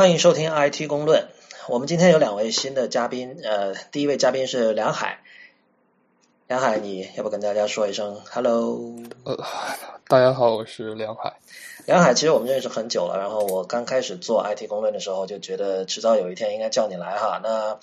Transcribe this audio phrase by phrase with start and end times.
[0.00, 1.28] 欢迎收听 IT 公论。
[1.68, 5.18] 我们今天有两位新的嘉宾，呃，第一位嘉宾是梁海。
[6.48, 8.94] 梁海，你要不跟大家说一声 hello？
[9.24, 9.36] 呃，
[10.08, 11.34] 大家好，我是梁海。
[11.84, 13.18] 梁海，其实我们认识很久了。
[13.18, 17.38] 然后我刚开始做 IT 公论的时候，就觉得迟早有一天应该叫你来哈。
[17.44, 17.78] 那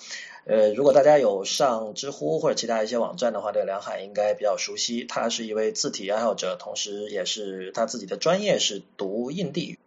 [0.51, 5.03] 呃，如果大家有上知乎或者其他一些网站的话，对梁海应该比较熟悉。
[5.03, 9.77] 他是一位字体爱好者，同时也是他自己的专业是读印地语。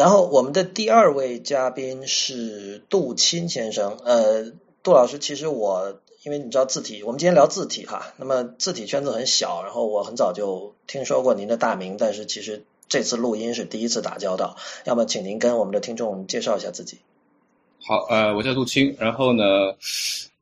[0.00, 3.98] 然后我们的第二位嘉宾是杜钦先生。
[4.02, 4.50] 呃，
[4.82, 6.00] 杜老师，其实我。
[6.22, 8.12] 因为你知道字体，我们今天聊字体哈。
[8.18, 14.56] 那么字体圈子很小，然后我很早就听说过您的大名，但是其实这次录音是第一次打交道。
[14.84, 16.98] 要么请您跟我们的听众介绍一下自己。
[17.82, 19.44] 好，呃，我叫杜青，然后呢，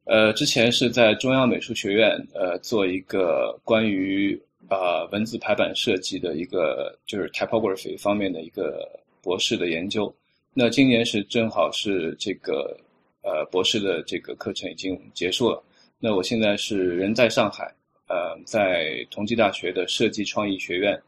[0.04, 8.84] 呃，之前是在中央美术学院呃做一个关于啊文字排版设计的一个就是 typography 方面的一个
[9.28, 10.10] 博士的研究。
[10.54, 12.74] 那今年是正好是这个
[13.20, 15.62] 呃博士的这个课程已经结束了。
[16.00, 17.70] 那我现在是人在上海，
[18.08, 20.98] 呃，在同济大学的设计创意学院，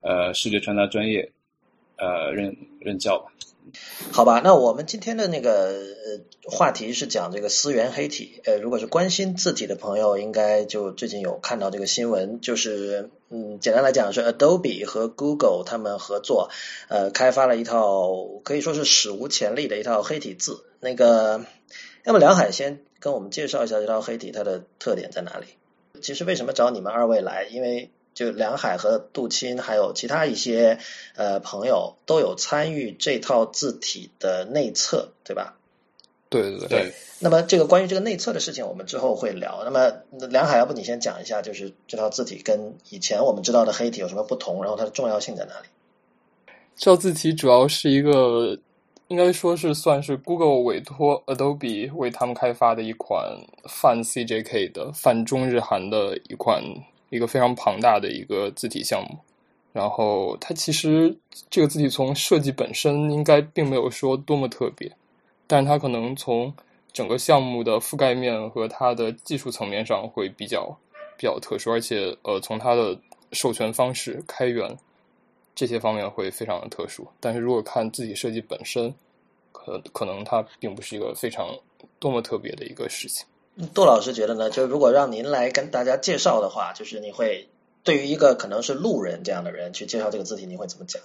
[0.00, 1.30] 呃，视觉传达专业，
[1.98, 3.30] 呃，任任教吧。
[4.12, 8.40] 好吧，那我们今天的那个呃话题是讲这个思源黑体。
[8.44, 16.50] 呃，如果是关心字体的朋友，应该就最近有看到这个新闻，就是嗯，简单来讲是 Adobe 和 Google 他们合作，
[16.88, 20.64] 呃，开发了一套可以说是史无前例的一套黑体字。
[20.80, 21.44] 那个，
[22.04, 22.80] 那么梁海先。
[22.98, 25.46] 跟我们介绍一下这套黑体它的特点在哪里？
[26.00, 27.44] 其实为什么找你们二位来？
[27.44, 30.80] 因为就梁海和杜钦还有其他一些
[31.14, 35.56] 呃朋友都有参与这套字体的内测，对吧？
[36.28, 36.94] 对对对。
[37.20, 39.62] 那么这个关于这个内测的事情，我们之后会聊。
[39.64, 39.92] 那么
[40.28, 44.62] 梁海，要不你先讲一下，就是这套字体跟以前我们知道的黑体有什么不同？
[44.62, 45.68] 然后它的重要性在哪里？
[46.74, 48.58] 这套字体主要是一个。
[49.08, 53.38] 应该说是算是 Google 委托 Adobe 为他们开发的一款
[53.68, 56.60] 泛 CJK 的泛中日韩的一款
[57.10, 59.18] 一个非常庞大的一个字体项目。
[59.72, 61.16] 然后它其实
[61.50, 64.90] 这个字体从设计本身应该并没有说多么特别，
[65.46, 66.52] 但是它可能从
[66.92, 70.66] 整个项目的覆盖面和它的技术层面上会比较
[71.16, 72.98] 比较特殊，而且呃从它的
[73.32, 74.76] 授权方式开源。
[75.58, 78.94] 这些方面会非常的特殊，但是如果看字体设计本身，
[79.52, 81.48] 可可能它并不是一个非常
[81.98, 83.26] 多么特别的一个事情。
[83.74, 84.50] 杜老师觉得呢？
[84.50, 87.48] 就如果让您来跟大家介绍的话，就是你会
[87.84, 91.02] 对于一个可能是路人这样的人去介绍这个字体，你会怎么讲？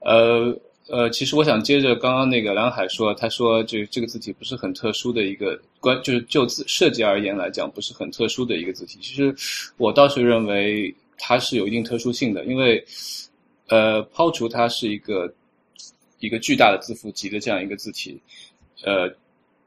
[0.00, 0.56] 呃
[0.88, 8.98] 呃，其实我想接着刚刚那个梁海说，他说这这个字体不是很特殊的一个关，就是就字设计而言来讲，不是很特殊的一个字体。
[9.00, 9.34] 其实
[9.76, 10.94] 我倒是认为。
[11.22, 12.82] 它是有一定特殊性的，因为，
[13.68, 15.30] 呃，抛除它是一个
[16.18, 18.18] 一个巨大的字符集的这样一个字体，
[18.84, 19.06] 呃，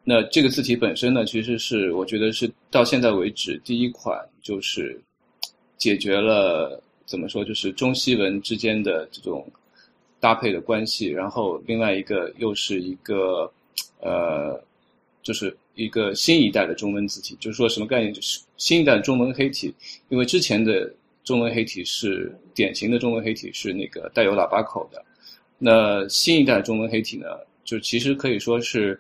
[0.04, 5.00] 那这个字体本身呢，其实是我觉得是到现在为止第一款，就是
[5.78, 9.46] 解决了怎么说，就是中西文之间的这种
[10.20, 13.52] 搭配的关系，然后另外一个又是一个
[14.02, 14.62] 呃，
[15.22, 18.14] 就是一个新一代的中文字体，就是说什么概念？
[18.14, 19.74] 就是新一代中文黑体，
[20.10, 20.94] 因为之前的。
[21.26, 25.02] 中文黑体是典型的中文黑体，是那个带有喇叭口的。
[25.58, 27.28] 那新一代中文黑体呢，
[27.64, 29.00] 就其实可以说是，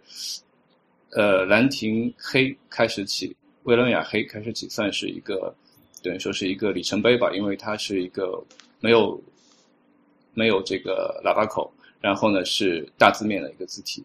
[1.15, 5.53] 呃，兰亭黑开始起，威伦雅黑开始起，算是一个
[6.01, 8.43] 等于说是一个里程碑吧，因为它是一个
[8.79, 9.21] 没有
[10.33, 11.71] 没有这个喇叭口，
[12.01, 14.03] 然后呢是大字面的一个字体。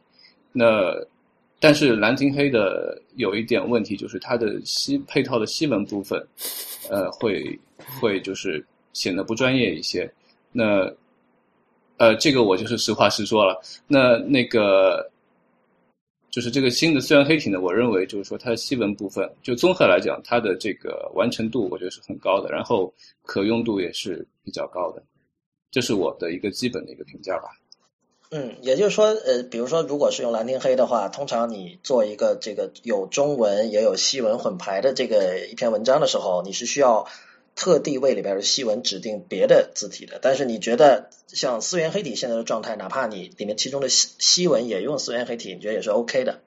[0.53, 0.95] 那
[1.61, 6.27] 但是兰亭黑的有一点问题，就是它的西配套的西文部分，
[6.91, 7.59] 呃，会。
[8.01, 10.13] 会就是显得不专业一些，
[10.51, 10.93] 那，
[11.97, 13.59] 呃，这个我就是实话实说了。
[13.87, 15.09] 那那个，
[16.31, 22.93] 就是这个新的自然黑体呢，我认为就是说它的西文部分，就综合来讲，它的这个完成度我觉得是很高的，然后
[23.23, 25.03] 可用度也是比较高的，
[25.71, 27.49] 这是我的一个基本的一个评价吧。
[28.31, 37.07] 嗯，也就是说，呃，比如说，如果是用蓝亭黑的话，通常你做一个这个有中文也有西文混排的这个一篇文章的时候，你是需要。
[37.59, 46.41] 特地为里边的西文指定别的字体的，但是你觉得像思源黑体现在的状态，哪怕你里面其中的西西文也用思源黑体，你觉得也是 OK 的？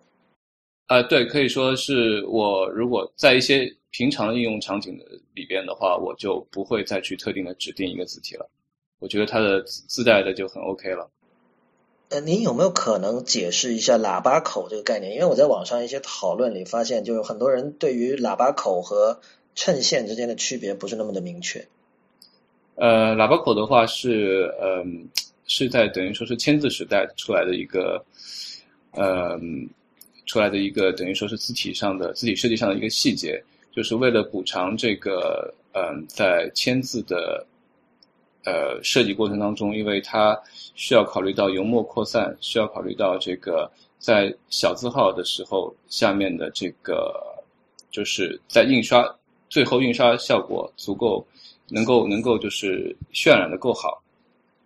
[0.87, 5.03] 啊，对，可以说是我如果在一些平常的应用场景的
[5.33, 8.49] 里边的话，我就不会再去特定的指定一个字体了。
[8.99, 11.11] 我觉得它的自带的就很 OK 了。
[12.07, 15.13] 呃，您有没有可能解释一下喇叭口这个概念？
[15.13, 19.19] 因为我在网上一些讨论里发现，就有很多人对于喇叭口和
[19.55, 21.67] 衬线之间的区别不是那么的明确。
[22.75, 25.07] 呃，喇叭口的话是，嗯，
[25.45, 28.03] 是在等于说是签字时代出来的一个，
[28.91, 29.39] 呃，
[30.25, 37.45] 出来的一个等于说是字体上的字体设计上的一个细节，就是为了补偿这个，嗯，在签字的，
[38.45, 40.39] 呃，设计过程当中，因为它
[40.73, 43.69] 需要考虑到油墨扩散，需要考虑到这个
[43.99, 47.13] 在小字号的时候下面的这个，
[47.91, 49.03] 就是在印刷
[49.51, 51.23] 最后印刷效果足够。
[51.73, 54.03] 能够能够就是渲染的够好，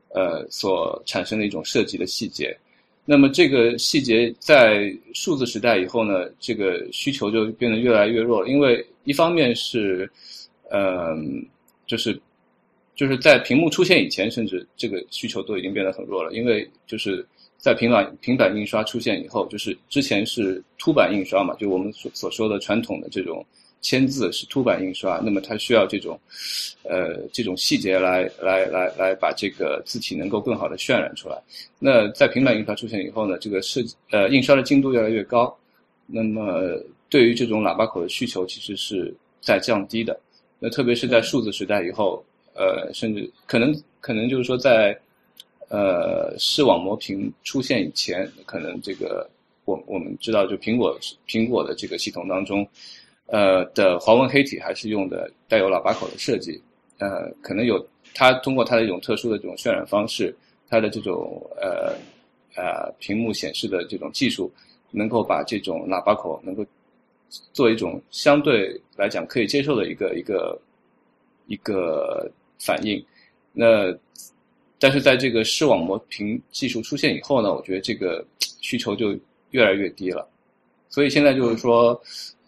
[0.10, 2.58] 呃，所产生的一种设计的细节。
[3.06, 8.48] 那么这个细节在数字时代以后呢，这个需求就变得越来越弱。
[8.48, 10.12] 因为一方面是，
[10.72, 11.46] 嗯，
[11.86, 12.20] 就是
[12.96, 16.34] 就是在屏幕出现以前，甚至这个需求都已经变得很弱了。
[16.34, 17.24] 因为就是
[17.60, 23.46] 在平板平板印刷出现以后，就是之前是凸版印刷嘛，就我们所所说的传统的这种。
[23.86, 26.20] 签字是凸版印刷，那么它需要这种，
[26.82, 31.40] 呃，这种细节来来来来把这个字体能够更好的渲染出来。
[31.78, 33.80] 那在平板印刷出现以后呢，这个设
[34.10, 35.56] 呃印刷的精度越来越高，
[36.08, 40.20] 那么对于这种喇叭口的需求其实是在降低的。
[40.58, 43.72] 那特别是在数字时代以后，呃，甚至可能
[44.02, 45.00] 可能就是说在
[45.70, 49.30] 呃视网膜屏出现以前，可能这个
[49.66, 50.98] 我我们知道，就苹果
[51.28, 52.68] 苹果的这个系统当中。
[53.28, 56.62] 呃的华文黑体还是用的带有喇叭口的设计，
[57.00, 57.84] 呃，可能有
[58.14, 60.36] 它通过它的一种特殊的这种渲染方式，
[60.70, 61.96] 它的这种呃
[62.56, 64.52] 呃屏幕显示的这种技术，
[64.92, 66.64] 能够把这种喇叭口能够
[67.52, 70.62] 做一种相对来讲可以接受的一个一个
[71.48, 73.04] 一个反应。
[73.52, 73.92] 那
[74.78, 78.24] 但是在这个视网膜屏技术出现以后呢，我觉得这个
[78.62, 79.18] 需求就
[79.50, 80.30] 越来越低了，
[80.90, 82.00] 所以现在就是说。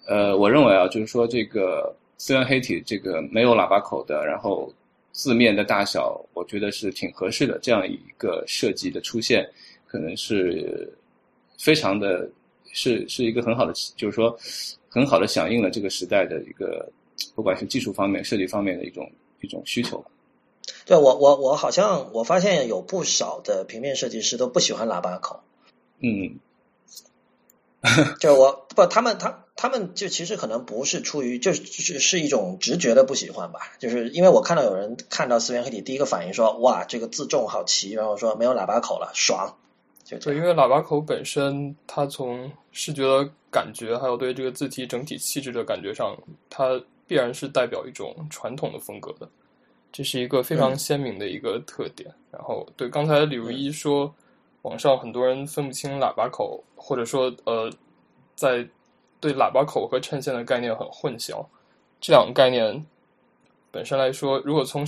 [0.07, 4.73] 呃，我认为啊，就是说这个思源黑体这个没有喇叭口的，然后
[5.11, 7.59] 字面的大小，我觉得是挺合适的。
[7.61, 9.45] 这样一个设计的出现，
[9.85, 10.89] 可能是
[11.59, 12.29] 非常的，
[12.71, 14.33] 是是一个很好的，就是说
[14.87, 16.89] 很好的响应了这个时代的一个，
[17.35, 19.11] 不管是技术方面、设计方面的一种
[19.41, 20.01] 一种需求。
[20.85, 25.41] 对我，我我好像我发现有不少的平面设计师都不喜欢喇叭口。
[25.99, 26.39] 嗯。
[28.19, 33.59] 就是我不，他们他他们就其实可能不是出于，就是是是一种直觉的不喜欢吧。
[33.79, 39.57] 就是因为我看到有人看到四元黑体，第一个反应说：“哇，这个字重好齐。”然后说没有喇叭口了，爽。
[40.05, 46.17] 就对，因为喇叭口本身，它从视觉的感觉，还有对这个字体整体气质的感觉上，
[46.49, 49.27] 它必然是代表一种传统的风格的，
[49.91, 52.09] 这是一个非常鲜明的一个特点。
[52.31, 54.13] 然后，对刚才李如一说。
[54.63, 57.71] 网上很多人分不清喇叭口，或者说呃，
[58.35, 58.67] 在
[59.19, 61.45] 对喇叭口和衬线的概念很混淆。
[61.99, 62.85] 这两个概念
[63.71, 64.85] 本身来说，如果从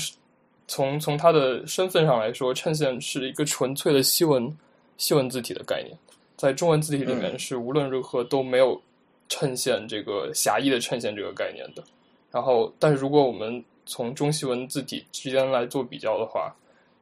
[0.68, 4.56] 从从它的身份上来说，衬线是一个纯粹的西文
[4.98, 5.98] 西文字体的概念，
[6.38, 8.80] 在中文字体里面是无论如何都没有
[9.28, 11.84] 衬线这个狭义的衬线这个概念的。
[12.32, 16.56] 然后，但是如果我们从中西文字体之间来做比较的话，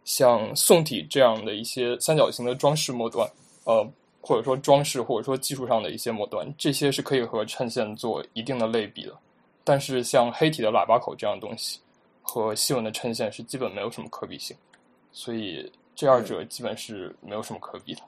[0.06, 3.30] 像宋体这样的一些三角形的装饰末端，
[3.66, 3.86] 呃，
[4.28, 9.18] 或者说装饰，或者说技术上的一些末端，这些是可以和衬线做一定的类比的。
[9.64, 11.80] 但是像黑体的喇叭口这样的东西，
[12.22, 14.54] 和细纹的衬线是基本没有什么可比性，
[15.14, 18.02] 所以这二者基本是没有什么可比的。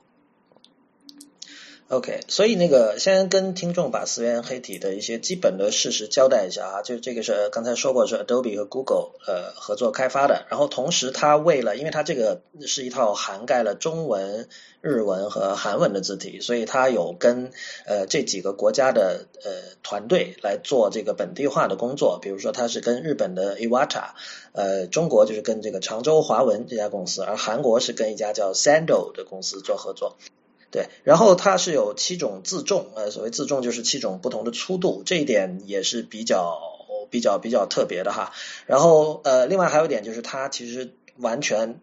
[1.90, 14.48] OK，所以那个先跟听众把思源黑体的一些基本的事实交代一下啊，就这个是刚才说过是 Adobe 和 Google 呃合作开发的，然后同时它为了，因为它这个是一套涵盖了中文、
[14.80, 17.50] 日文和韩文的字体，所以它有跟
[17.86, 19.50] 呃这几个国家的呃
[19.82, 24.10] 团队来做这个本地化的工作，比如说它是跟日本的 Iwata，
[24.52, 30.16] 呃中国就是跟这个常州华文这家公司，而韩国是跟一家叫 Sando 的公司做合作。
[30.70, 36.60] 对，然后它是有七种自重，呃，所谓自重就是七种不同的粗度，这一点也是比较
[37.10, 38.32] 比较比较特别的哈。
[38.66, 41.80] 然后呃，另外还有一点就是它其实完全。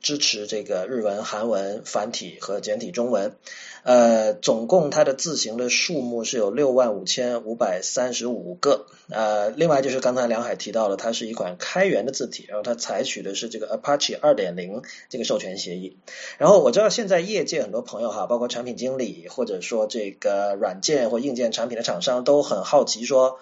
[0.00, 3.36] 支持这个日文、韩文繁体和简体中文，
[3.82, 15.96] 呃，总共它的字形的数目是有六万五千五百三十五个，呃，另外就是刚才梁海提到了，它是一款开源的字体，然后它采取的是这个 Apache 二点零这个授权协议，
[16.38, 23.38] 然后我知道现在业界很多朋友哈，包括产品经理或者说这个软件或硬件产品的厂商都很好奇说。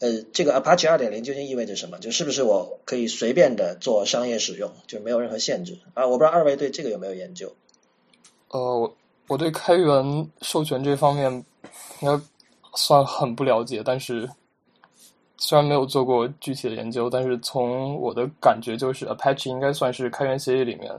[0.00, 1.98] 呃，这个 Apache 二点零究竟意味着什么？
[1.98, 6.06] 就是不是我可以随便的做商业使用，就没有任何限制啊？
[6.06, 7.54] 我不知道二位对这个有没有研究？
[8.48, 8.96] 呃，我
[9.28, 11.30] 我对开源授权这方面
[12.00, 12.18] 应该
[12.74, 14.28] 算很不了解，但是
[15.36, 20.90] 虽然没有做过具体的研究，但是从我的感觉就是 Apache 应该算是开源协议里面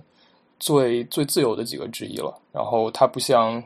[0.60, 2.40] 最最自由的几个之一了。
[2.52, 3.64] 然后它不像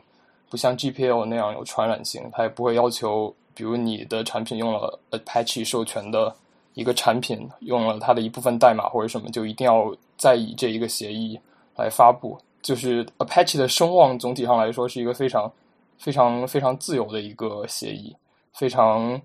[0.48, 6.32] 不像 GPL 那样有传染性，它也不会要求，比如你的产品用了 Apache 授权的
[6.74, 11.40] 一个产品，用了它的一部分代码或者什么，就一定要再以这一个协议
[11.74, 12.38] 来发布。
[12.60, 15.50] 就是 Apache 的声望总体上来说是一个非常
[15.96, 18.14] 非常非常自由的一个协议，
[18.52, 19.18] 非常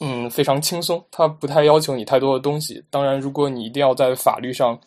[0.00, 2.82] 嗯非常轻松，它不太要求你太多的东西。
[2.88, 4.78] 当然，如果你一定要在法律上，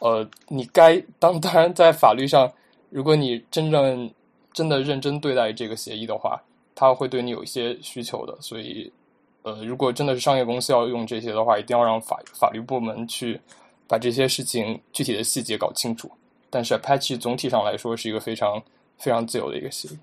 [0.00, 2.50] 呃，你该当当然在法律上，
[2.90, 4.10] 如果你真正
[4.52, 6.42] 真的认真对待这个协议的话，
[6.74, 8.36] 他会对你有一些需求的。
[8.40, 8.92] 所以，
[9.42, 13.40] 呃，如果真的是商业公司要用这些的话，一定要让法法律部门去
[13.86, 16.10] 把这些事情具体的细节搞清楚。
[16.50, 18.62] 但是 Apache 总体上来说是一个非常
[18.98, 19.98] 非常自由的一个协议。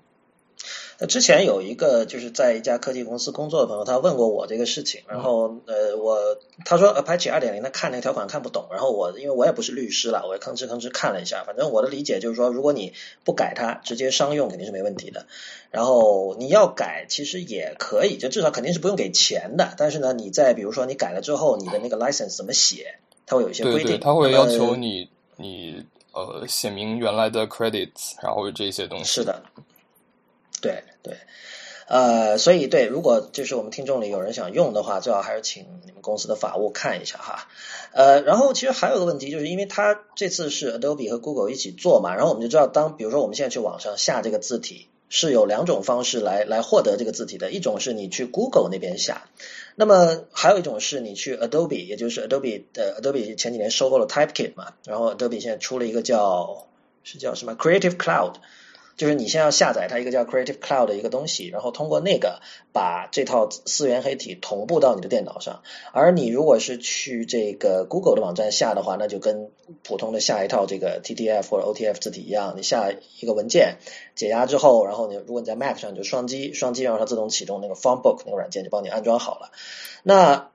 [0.98, 6.36] 那之前有一个就是在一家科技公司工作的朋友，他问过我这个事情，然后呃，我
[6.66, 12.92] 他说 Apache 二点零他看那个条款看不懂，然后我因为我也不是律师了，我也吭哧吭哧看了一下，反正我的理解就是说，如果你
[13.24, 15.26] 不改它，直接商用肯定是没问题的。
[15.70, 19.72] 然后你要改，其实也可以，就至少肯定是不用给钱的。
[19.78, 29.04] 但是呢，你在比如说你改了之后，你的那个 license 怎么写，它会有一些规定，它会要求你你呃写明原来的 credits，然后这些东西。
[29.04, 29.42] 是的。
[30.60, 31.16] 对对，
[31.88, 37.48] 呃，所以对，如果就是我们听众里有人想用的话，最好还是请你们公司的法务看一下哈。
[37.92, 49.28] 呃，然后其实还有个问题，就是因为它这次是 Adobe 和 Google 一起做嘛，然后我们就知道，当比如说我们现在去网上下这个字体，是有两种方式来来获得这个字体的，一种是你去 Google 那边下，
[49.74, 56.68] 那么还有一种是你去 Adobe，也就是 Adobe 的 Adobe 前几年收购了 Typekit 嘛，然后 Adobe 现在出了一个叫
[57.02, 58.34] 是叫什么 Creative Cloud。
[59.00, 62.42] 就是你先要下载它一个叫 Creative Cloud 的一个东西，然后通过那个
[62.74, 65.62] 把这套四元黑体同步到你的电脑上。
[65.92, 69.48] 而你如果是去这个 Google 的网站下的话，那就跟
[69.82, 73.78] 普通的下一套这个 TTF 或者 OTF 字体一样，你下一个文件
[74.14, 79.50] 解压之后，然后你如果你在 Mac 上就双击双击，让它自动启动那个 FontBook 那个软件就帮你安装好了。
[80.02, 80.50] 那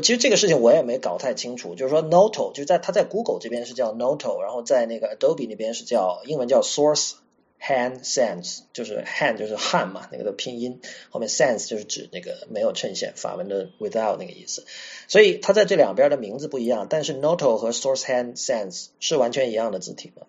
[0.00, 7.14] 其实这个事情我也没搞太清楚，就是说 Noto 就在它在 Google 这边是叫 Noto，然后在那个 Adobe 那边是叫英文叫 Source。
[7.64, 14.66] Hand Sans 就是 hand 就是汉嘛，那个的拼音后面 Sans 就是指那个没有衬线，法文的 without 那个意思。
[15.06, 20.26] 所以它在这两边的名字不一样，但是 Noto 和 Source Hand Sans 是完全一样的字体吗？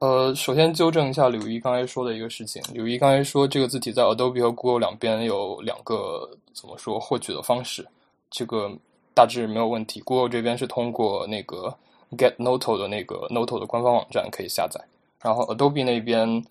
[0.00, 7.86] 呃，首先纠正一下柳一刚才说的一个事情，柳一刚才说这个字体在 Adobe 和 Google 两边有两个怎么说获取的方式，
[8.32, 8.68] 这个
[9.14, 10.00] 大致没有问题。
[10.00, 11.72] Google 这边是通过那个
[12.18, 14.80] Get Noto 的那个 Noto 的官方网站可以下载，
[15.22, 16.44] 然后 Adobe 那边。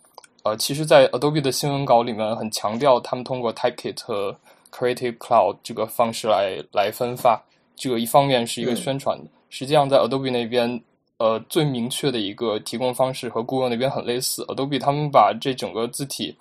[0.43, 4.35] 呃，其实，在 Adobe 的新闻稿里面很强调，他们通过 Typekit 和
[4.71, 7.41] Creative Cloud 这个方式来来分发。
[7.77, 9.17] 这个一方面是一个宣传，
[9.49, 10.81] 实际上在 Adobe 那边，
[11.17, 14.43] 呃，最明确的一个提供方式和 Google 那边很类似。
[14.47, 16.35] Adobe 他们把这整个字体，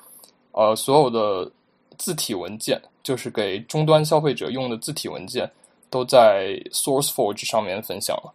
[0.50, 1.48] 呃，所有的
[1.96, 5.48] 字体文件，就是给终端消费者用的字体文件，
[5.90, 8.34] 都在 SourceForge 上面分享了。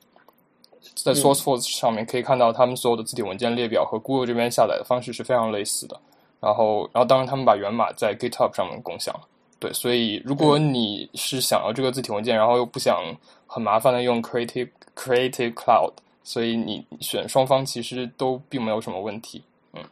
[0.95, 5.99] 在 SourceForge 上面可以看到，他们所有的字体文件列表和 Google 这边下载的方式是非常类似的。
[6.39, 9.21] 然后，然后当然他们把源码在 GitHub 上面共享了。
[9.59, 13.01] 对，所以如果你是想要这个字体文件，然后又不想
[13.47, 19.41] 很麻烦的用 Creative Creative Cloud，所以你选双方其实都并没有什么问题。
[19.73, 19.83] 嗯，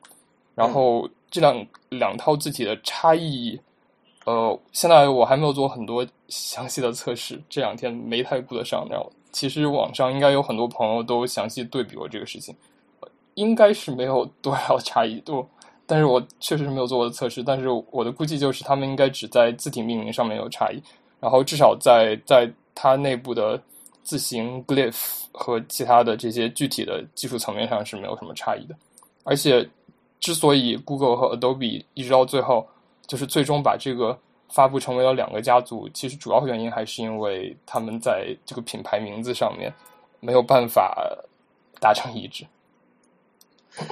[0.53, 3.59] 然后这两两套字体的差异，
[4.25, 9.11] 呃，现在我还没有做很多详细的测试，这两天没太顾得上，然后。
[9.35, 12.55] 其实网上应该有很多朋友都详细对比过这个事情，
[13.33, 15.45] 应该是没有多少 差异度，
[15.85, 20.81] 但是我确实是没有做过的测试，但是我的估计就是他们应该只在字体命名上面有差异，
[21.19, 23.61] 然后至少在在它内部的
[24.03, 28.75] 字形 glyph 和其他的这些具体的技术层面上是没有什么差异的，
[29.25, 29.69] 而且
[30.21, 32.65] 之所以 Google 和 Adobe 一直到最后
[33.05, 34.17] 就是最终把这个。
[34.55, 39.73] 发布成为了两个家族，其实主要原因还是因为他们在这个品牌名字上面
[40.21, 40.97] 没有办法
[41.81, 42.45] 达成一致。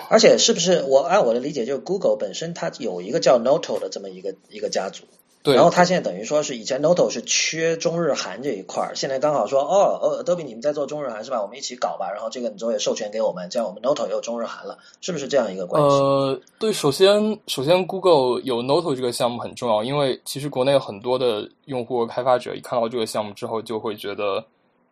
[0.09, 5.03] 而且，是不是我按我的理解，就是 Google 本身它有一个叫 Noto 的这么一个一个家族。
[5.43, 11.41] 对，然后他现在等于说是以前 Noto 是缺中日韩这一块儿，现在刚好说哦，Adobe 你们在做中日韩是吧？
[11.41, 12.09] 我们一起搞吧。
[12.13, 15.89] 然后这个你周也授权给我们，这样我们 Noto 也有中日韩了，是不是这样一个关系？
[15.89, 24.41] 呃，对，首先首先 Google 有 Noto 这个项目很重要，因为其实国内很多的用户和开发者一看到这个项目之后，就会觉得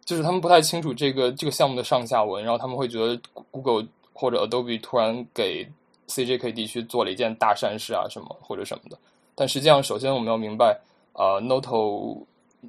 [0.04, 3.18] 就是他们不太清楚这个这个项目的上下文，然后他们会觉得
[3.52, 5.66] Google 或者 Adobe 突然给
[6.10, 8.98] CJK 地区做了一件大善事啊什么或者什么的。
[9.42, 10.80] 但实际上，首先我们要明白。
[11.14, 12.24] 呃，Noto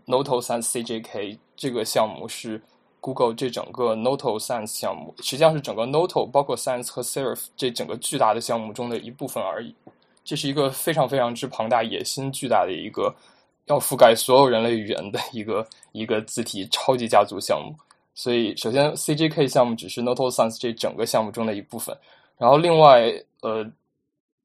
[0.06, 2.58] Noto 三 CJK 这个项目是
[2.98, 9.74] Google 这整个 Noto Sans 项目，实际上是整个 Noto 包括 Sans 和 Serif 这整个巨大的项目中的一部分而已。
[10.24, 13.14] 这是一个非常非常之庞大、野心巨大的一个
[13.66, 17.76] 要覆盖所有人类语言的一个一个字体超级家族项目。
[18.14, 21.94] 所以，首先 CJK 项目只是 Noto Sans 这整个项目中的一部分。
[22.38, 23.12] 然后，另外，
[23.42, 23.62] 呃，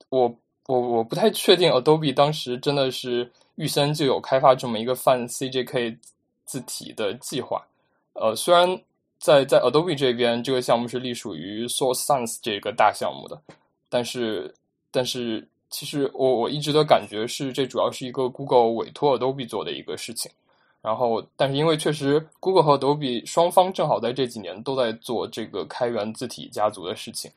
[0.09, 0.27] 我
[0.67, 5.97] 我我不太确定 Adobe 当时真的是预先就有开发这么一个泛 CJK
[6.45, 7.65] 字体的计划。
[8.13, 8.79] 呃，虽然
[9.17, 13.41] 在在 Adobe 这边，这个项目是隶属于 Source Sans 这个大项目的，
[13.89, 14.53] 但是
[14.91, 20.31] 但是其实我我一直的感觉是，这主要是一个 Google 委托 Adobe 做的一个事情。
[20.79, 27.29] 然后，但是因为确实，Google 和 Adobe 双方正好在这几年都在做这个开源字体家族的事情，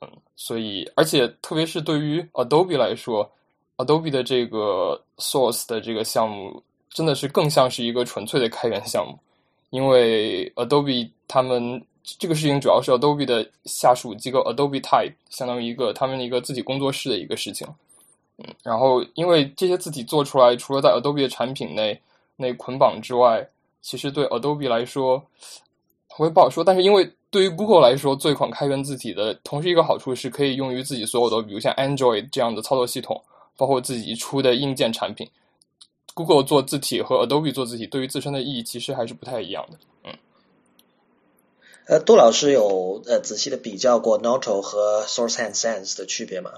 [0.00, 3.30] 嗯，所以而且特别是对于 Adobe 来说
[3.76, 9.18] ，Adobe 的这个 Source 的这个项目真的是更像是一个纯粹的开源项目，
[9.70, 17.66] 因为 Adobe 他们这个事情主要是 Adobe 的下属机构 Adobe Type，相当于一个他们一个自己工作室的一个事情，
[18.38, 22.00] 嗯，然后因为这些字体做出来，除了在 Adobe 的产品内。
[22.38, 23.48] 那捆绑之外，
[23.80, 25.24] 其实对 Adobe 来说，
[26.18, 26.62] 我也不好说。
[26.62, 33.22] 但是因为对于 Google 来说，做一款开源字体的同时一个好处是可以用于自己所有的，比如像 Android 这样的操作系统，
[33.58, 35.28] 包括自己出的硬件产品。
[36.14, 39.78] Google 做字体和 Adobe 做字体对于自身的意义其实还是不太一样的。
[40.04, 40.14] 嗯。
[41.88, 46.52] 呃，杜老师有呃仔细的比较过 Noto 和 Source and Sans 的区别吗？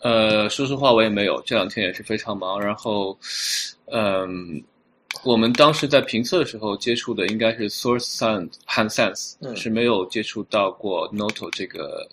[0.00, 1.40] 呃，说实话，我也没有。
[1.42, 2.60] 这两天也是非常忙。
[2.60, 3.16] 然后，
[3.86, 4.64] 嗯，
[5.22, 12.08] 我们当时在评测的时候接触的应该是 Source Sans 和 Sans，是没有接触到过 Noto 这个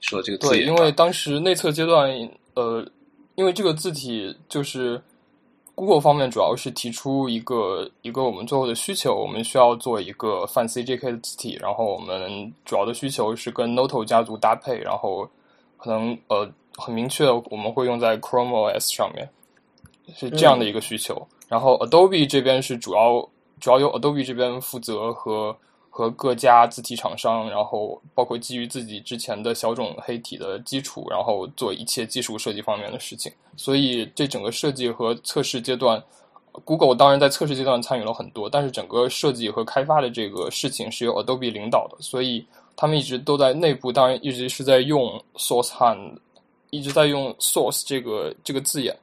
[0.00, 0.48] 说这个字。
[0.48, 2.10] 对，因为当时内测阶段，
[2.54, 2.86] 呃，
[3.34, 5.00] 因为这个字体就是
[5.74, 15.28] Google 方面主要是提出一个一个我们最后的需求，我们需要做一个泛 CJK 的字体，然后我们主要的需求是跟 Noto 家族搭配，然后
[15.76, 16.50] 可能呃。
[16.80, 19.28] 很明确，我们会用在 Chrome OS 上面，
[20.14, 21.26] 是这样的一个需求。
[21.48, 25.56] 然后 Adobe 这边是主要主要由 Adobe 这边负责和
[25.90, 33.32] 和各家字体厂商，然后包括基于自己之前的小种黑体的基础，然后做一切技术设计方面的事情。
[33.56, 36.00] 所以这整个设计和测试阶段
[36.64, 46.18] ，Google 当然在测试阶段参与了很多，但是整个设计和开发的这个事情是由 Adobe 领导的，所以他们一直都在内部，当然一直是在用 Source Hand。
[46.70, 48.94] 一直在用 source 这个这个字眼，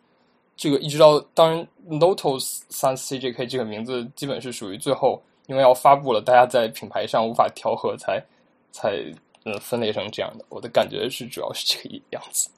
[0.57, 8.23] 这个一直到当然 Noto Sans CJK 这个名字基本是属于最后，因为要发布了，大家在品牌上无法调和，才
[8.71, 8.95] 才
[9.43, 10.45] 嗯分类成这样的。
[10.49, 12.49] 我的感觉是主要是这个样子。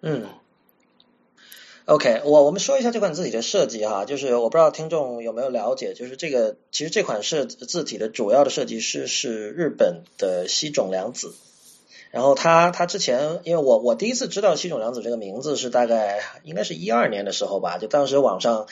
[0.00, 0.26] 嗯
[1.84, 11.34] ，OK，我我们说一下这款字体的设计哈，就是我不知道听众有没有了解，就是这个其实这款设字体的主要的设计师是日本的西冢良子。
[12.10, 18.66] 然后他他之前，因为我我第一次知道西冢良子这个名字是大概应该是一二年的时候吧，就当时网上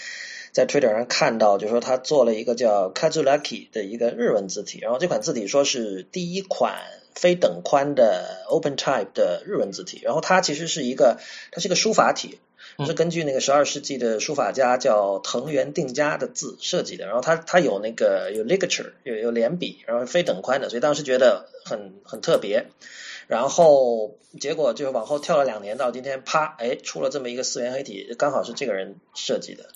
[0.50, 6.78] 在 Twitter 上看到，就说他做了一个叫 Kazulaki 的一个日文字体，然后这款字体说是第一款
[7.14, 11.18] 非等宽的 Open Type 的日文字体，然后它其实是一个
[11.52, 12.40] 它是一个书法体，
[12.84, 22.66] 是根据那个十二世纪的书法家叫藤原定家的字设计的，然后它它有那个有 ligature 有有连笔，然后非等宽的，所以当时觉得很很特别。
[23.28, 29.68] 然后结果就往后跳了两年，到今天，啪，哎，出了这么一个四元黑体，刚好是这个人设计的。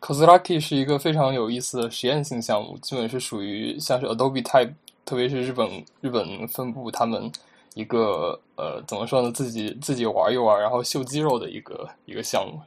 [0.00, 4.74] Kozlaki 是一个非常有意思的实验性项目，基本是属于像是 Adobe Type，
[5.06, 5.66] 特别是日本
[6.02, 7.32] 日本分部他们
[7.72, 12.60] 一个呃怎么说呢，自己自己玩一玩，然后秀肌肉的一个一个项目。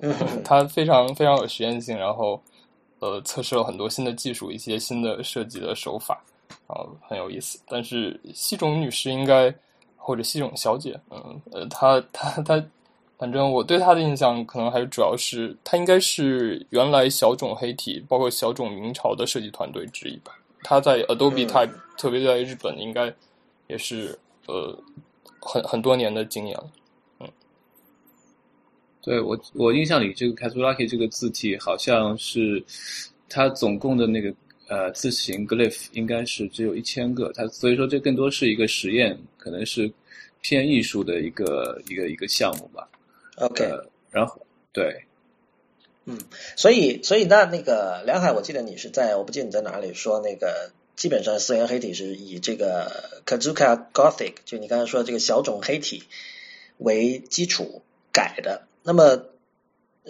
[0.00, 2.42] 嗯，它非常非常有实验性，然后
[2.98, 6.24] 呃测试了很多新的技术，一些新的设计的手法。
[6.66, 7.58] 啊，很有意思。
[7.68, 9.54] 但是西种女士应该
[9.96, 12.64] 或者西种小姐，嗯，呃，她她她，
[13.18, 20.32] 反正我对她的印象可能还是主要是她应该是原来小种黑体，包括小种明朝的设计团队之一吧。
[20.62, 23.12] 她在 Adobe Type，特别在日本，应该
[23.66, 24.76] 也是呃
[25.40, 26.70] 很很多年的经验了。
[27.20, 27.28] 嗯，
[29.02, 32.64] 对我我印象里，这个 Kazulaki 这个字体好像是
[33.28, 34.34] 它总共的那个。
[34.72, 39.92] 呃，字形 glyph 应该是只有一千个，它所以说这更多是一个实验，可能是
[40.40, 42.88] 偏艺术的一个一个一个项目吧。
[43.36, 43.70] OK，
[44.10, 44.40] 然后
[44.72, 45.04] 对，
[46.06, 46.18] 嗯，
[46.56, 56.04] 所以所以那那个梁海，我记得你是在，我不记得你在哪里说那个，基本上四元黑体是以这个 Kazuka Gothic，就你刚才说这个小种黑体
[56.78, 58.66] 为基础改的。
[58.84, 59.26] 那么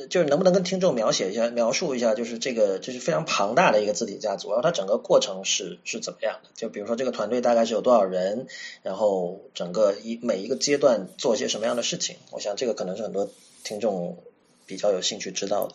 [0.08, 6.48] 就是能不能跟听众描写一下、描述一下，就是这个就是非常庞大的一个字体家族，然后它整个过程是是怎么样的？
[6.54, 8.46] 就比如说这个团队大概是有多少人，
[8.82, 12.16] 然后整个一每一个阶段做些什么样的事情？
[12.30, 13.28] 我想这个可能是很多
[13.64, 14.16] 听众
[14.64, 15.74] 比较有兴趣知道的。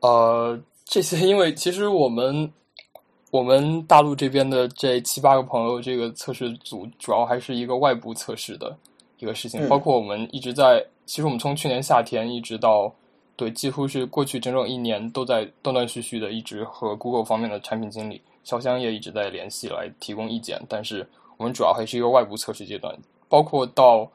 [0.00, 2.52] 呃，这些因为其实我们
[3.30, 8.76] 我们大陆这边的这七八个朋友，这个测试组主要还是一个外部测试的
[9.18, 12.94] 一个事情，包括我们一直在，其实我们从去年夏天一直到。
[13.40, 22.94] 对，几乎是过去整整一年都在断断续续的一直和 Google 方面的产品经理潇湘也一直在联系来提供意见，但是我们主要还是一个外部测试阶段，
[23.30, 24.06] 包括到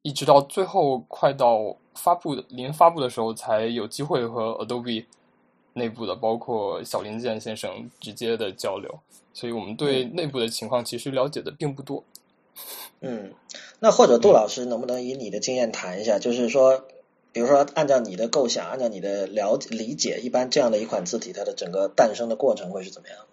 [0.00, 5.04] 一直到最后快到发布的临发布的时候，才有机会和 Adobe
[5.74, 9.00] 内部的包括小林健先生直接的交流，
[9.34, 12.02] 所以我们对内部的情况其实了解的并不多。
[13.02, 13.34] 嗯，
[13.80, 16.82] 那或者杜老师能不能以你的经验谈一下，就是说。
[17.32, 23.26] 比如说，按照你的构想，按照你的了解理解，一般这样的一款字体，它的整个诞生的过程会是怎么样的？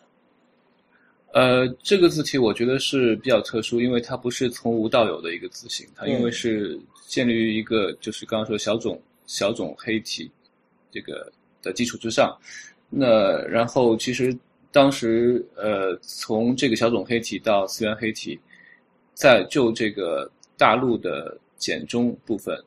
[1.31, 10.31] 呃，这个字体我觉得是比较特殊，因为它不是从无到有的一个字形，它因为是建立于一个就是刚刚说小种小种黑体
[10.91, 11.29] 这个
[11.61, 12.35] 的基础之上。
[12.89, 14.35] 那然后其实
[14.71, 18.39] 当时呃，从这个小种黑体到思源黑体，
[19.13, 22.57] 在就这个大陆的简中部分。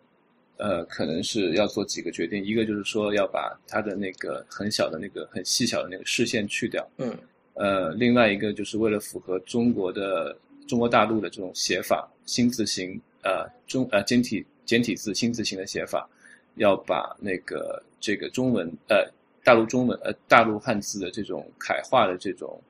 [0.63, 7.19] 呃，可能是要做几个决定，一个就是说要把它的那个很小的那个很细小的那个视线去掉，嗯，
[7.55, 16.09] 呃，另外一个就是为了符合中国的中国大陆的这种写法，新字形，呃，中呃简体简体字新字形的写法，
[16.55, 19.05] 要把那个这个中文呃
[19.43, 22.63] 大陆中文呃大陆汉字的这种楷化的这种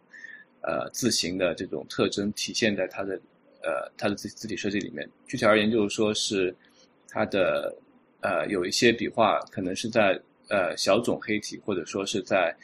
[0.62, 3.20] 呃字形的这种特征体现在它的
[3.62, 5.07] 呃它的字字体设计里面。
[5.26, 6.55] 具体而言，就是说是
[7.12, 7.77] 它的。
[8.25, 10.16] 呃，有一些笔画可能是在
[10.48, 12.55] 呃小种黑体，或者说是在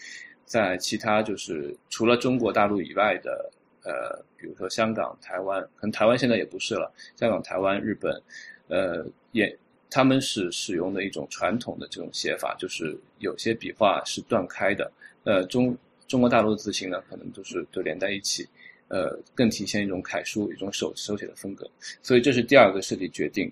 [0.44, 3.50] 在其他就是除了中国大陆以外的
[3.82, 6.94] 呃，比如说香港、台湾，可能台湾现在也不是了。
[7.16, 8.22] 香港、台湾、日本，
[8.68, 9.52] 呃，也
[9.90, 14.88] 他们是使用的一种传统的这种写法，就是有些笔画是断开的。
[15.24, 18.48] 呃，中中国大陆的字形呢，可能都是都连在一起，
[18.86, 21.68] 呃，更体现一种楷书、一种手手写的风格。
[22.00, 23.50] 所以这是第二个设计决定，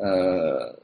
[0.00, 0.76] 呃。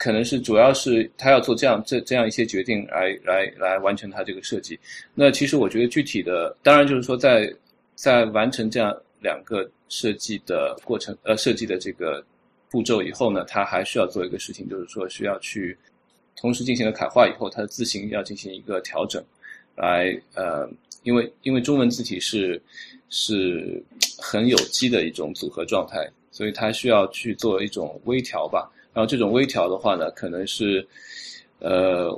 [0.00, 4.78] 可能是主要是他要做这样这这样一些决定来来来完成他这个设计。
[5.12, 7.52] 那其实我觉得具体的，当然就是说在
[7.96, 12.24] 在完成这样两个设计的过程呃设计的这个
[12.70, 15.76] 步骤以后呢，他还需要做一个事情，就是说需要去
[16.36, 19.20] 同时进行了楷化以后，它的字形要进行一个调整，
[19.74, 20.70] 来呃
[21.02, 22.62] 因为因为中文字体是
[23.10, 23.82] 是
[24.16, 28.70] 很有机的一种组合状态，所以它需要去做一种微调吧。
[28.92, 30.86] 然后这种微调的话呢，可能是，
[31.58, 32.16] 呃，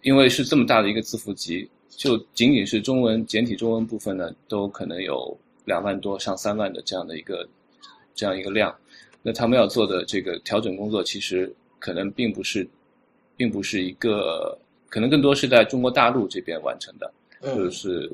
[0.00, 7.46] 因为是这么大的一个字符集，就仅仅是中文简体中文部分呢，都可能有两万多上三万的这样的一个
[8.14, 8.74] 这样一个量。
[9.22, 12.66] 那他们要做的这个调整工作，其实可能并不是，
[13.36, 14.56] 并不是一个，
[14.88, 17.12] 可能更多是在中国大陆这边完成的。
[17.42, 18.10] 就是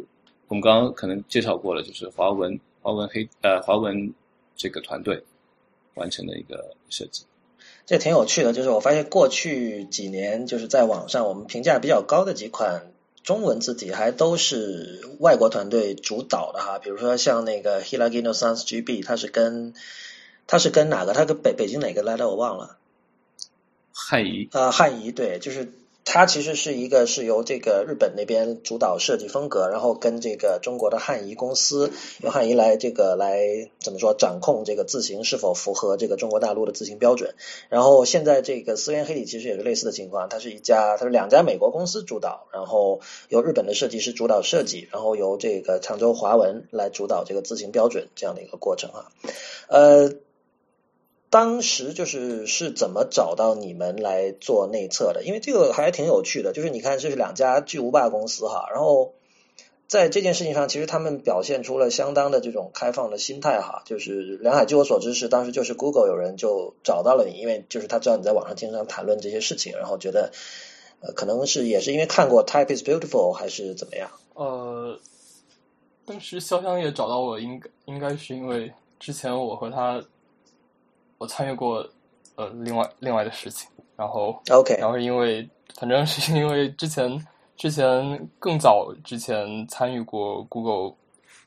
[0.49, 4.13] 我们刚刚可能介绍过了，就是华文华文黑呃华文
[4.57, 5.23] 这个团队
[5.95, 7.25] 完成的一个设计。
[7.87, 16.79] 这挺有趣的，就是我发现过去几年，就是在网上我们评价比较高的几款中文字体，还都是外国团队主导的哈。
[16.79, 19.75] 比如说像那个 Hilagino Sans GB，它是跟
[20.47, 21.13] 它是跟哪个？
[21.13, 22.29] 它跟北北京哪个来的？
[22.29, 22.79] 我忘了。
[23.93, 25.73] 汉仪啊，汉仪对，就是。
[26.07, 31.91] 它其实是一个是由这个日本那边主导设计风格，然后跟这个中国的汉仪公司
[32.23, 37.35] 由汉仪来这个来怎么说掌控这个字形是否符合这个中国大陆的字形标准。
[37.69, 49.11] 然后现在这个思源黑体其实也是类似的情况，它是一家它是两家美国公司主导，然后由日本的设计师主导设计，然后由这个常州华文来主导这个字形标准这样的一个过程啊，
[49.69, 50.13] 呃。
[51.35, 55.25] 当时就是是怎么找到你们来做内测的？
[55.25, 59.15] 因为这个还挺有趣的，就是你看这是两家巨无霸公司哈，然后
[59.89, 63.83] 在这件事情上，其实他们表现出了相当的这种开放的心态哈。
[63.85, 70.31] 就是梁海，据我所知是当时就是 Google 有人就找到了你，因为就是他知道你在网上经常谈论这些事情，然后觉得
[71.01, 74.09] 呃可能是也是因为看过 Type is Beautiful 还是怎么样？
[74.35, 75.01] 呃，
[76.07, 80.01] 当时潇湘也找到我，应该应该是因为之前我和他。
[81.25, 81.87] 我参与过，
[82.37, 90.95] 呃，另外另外的事情，然后，OK，然后因为反正是因为之前之前更早之前参与过 Google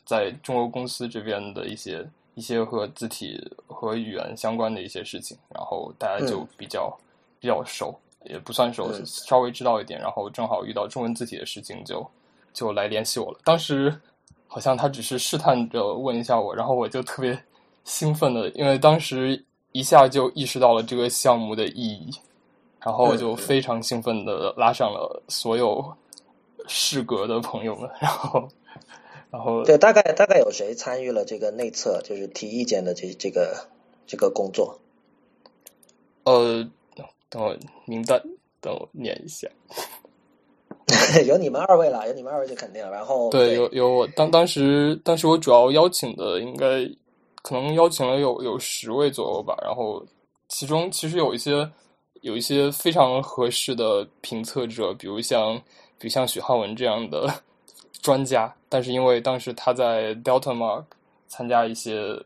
[0.04, 6.92] 在中国公司这边的一些一些和字体和语言相关的一些事情，然后大家就比较
[7.40, 7.94] 比较熟。
[8.24, 12.06] 也不算熟，稍微知道一点，然后正好遇到中文字体的事情，就
[12.52, 13.40] 就来联系我了。
[13.46, 13.96] 当时
[14.48, 17.42] 好像他只是试探着问一下我，然后我就特别
[17.86, 19.42] 兴奋的，因为当时
[19.78, 22.12] 一下就意识到了这个项目的意义，
[22.80, 25.86] 然后就非常兴奋的拉上了所有
[26.68, 28.48] 适格的朋友们，然后。
[29.30, 33.68] 然后对，大概大概有谁参与了这个内测，就是提意见的这这个
[34.08, 34.80] 这个工作？
[36.24, 36.66] 呃，
[37.28, 38.24] 等我名单，
[38.62, 39.46] 等我念一下。
[41.28, 42.90] 有你们二位了，有你们二位就肯定了。
[42.90, 46.90] 然后对，有有我当当时当时我主要邀请的应该
[47.48, 49.56] 可能邀请了有有十位左右吧。
[49.64, 50.06] 然后
[50.50, 51.70] 其中其实有一些
[52.22, 55.56] 有一些非常合适的评测者，比如像
[55.98, 57.34] 比如像许浩文这样的。
[58.00, 60.86] 专家， 但是因为当时他在 Delta Mark
[61.28, 62.18] 参加一些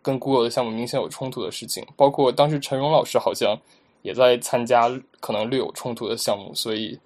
[0.00, 3.58] 跟 Google 的项目明显有冲突的事情，包括当时陈荣老师好像
[4.02, 4.88] 也在参加
[5.20, 6.98] 可能略有冲突的项目，所以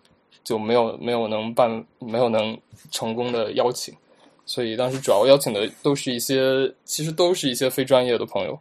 [0.44, 2.57] 就没有没有能办没有能
[2.92, 3.92] 成功的邀请，
[4.48, 8.58] 所以当时主要邀请的都是一些其实都是一些非专业的朋友，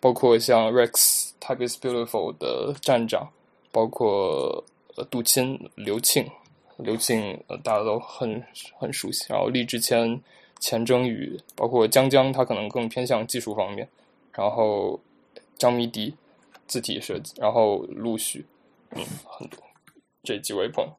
[0.00, 3.30] 包括像 Rex Type is Beautiful 的站长，
[3.70, 4.64] 包括
[4.96, 6.28] 呃杜钦刘庆。
[6.80, 8.40] 刘庆，呃，大家都很
[8.78, 9.24] 很熟悉。
[9.28, 10.20] 然后厉志谦、
[10.60, 13.88] 钱征宇，包括江江，他可能更偏向技术方面。
[14.32, 15.00] 然后
[15.56, 16.14] 张迷迪，
[16.68, 17.34] 字体设计。
[17.36, 18.46] 然后陆续，
[18.90, 19.58] 嗯，很多
[20.22, 20.92] 这几位朋友，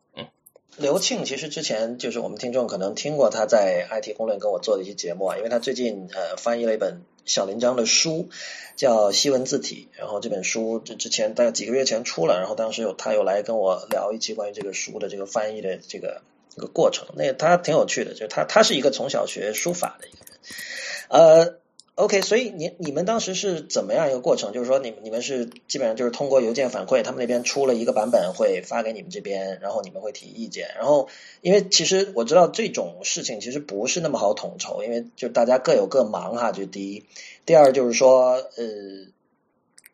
[0.79, 7.01] 刘庆其实之前就是我们听众可能听过他在 IT 公论跟我做的一些节目啊，因为他最近呃翻译了一本。
[7.25, 8.29] 小林章的书
[8.75, 21.59] 叫《西文字体》，然后这本书这之前大概几个月前出了，然后当时有他有来跟我聊一期关于这个书的这个翻译的这个这个过程，那他挺有趣的，就是他他是一个从小学书法的一个人，呃。
[21.99, 24.53] OK，所以你你们当时是怎么样一个过程？
[24.53, 30.69] 就是说，你们你们是基本上就是通过邮件反馈，他们那边出了一个版本会发给你们这边，然后你们会提意见。
[30.77, 31.09] 然后，
[31.41, 36.53] 因为其实我知道这种事情其实不是那么好统筹，因为就大家各有各忙哈。
[36.53, 37.03] 就第一，
[37.45, 38.63] 第二就是说，呃，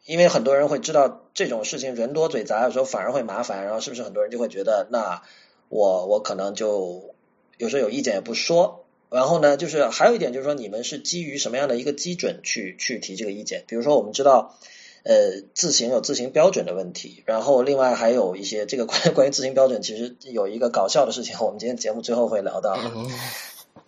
[0.06, 3.66] 因为很多人会知道这种事情人多嘴杂，有时候反而会麻烦。
[3.66, 5.24] 然后是不是很多人就会觉得，那
[5.70, 7.16] 我我可能就
[7.58, 8.85] 有时候有意见也不说。
[9.16, 13.64] 然后呢，就是还有一点，就是说你们是基于什么样的一个基准去去提这个意见？
[13.66, 14.58] 比如说，我们知道，
[15.04, 22.78] 呃，自行有自行标准的问题，然后另外还有一些这个关 关于自行标准，其实有一个搞笑的事情，我们今天节目最后会聊到。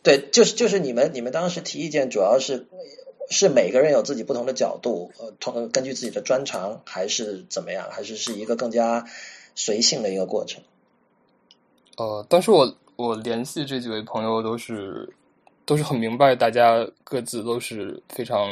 [0.02, 2.66] 对，就是就是你们你们当时提意见，主要是
[3.30, 7.90] 是每个人有自己不同的角度，呃，同根据自己的专长，还是怎么样？
[7.92, 9.04] 还是是一个更加
[9.56, 10.63] 随性的一个过程？
[11.98, 12.78] 呃，但是我。
[12.98, 15.08] 我联系这几位朋友都是
[15.66, 18.50] 都是很明白，大家各自都是非常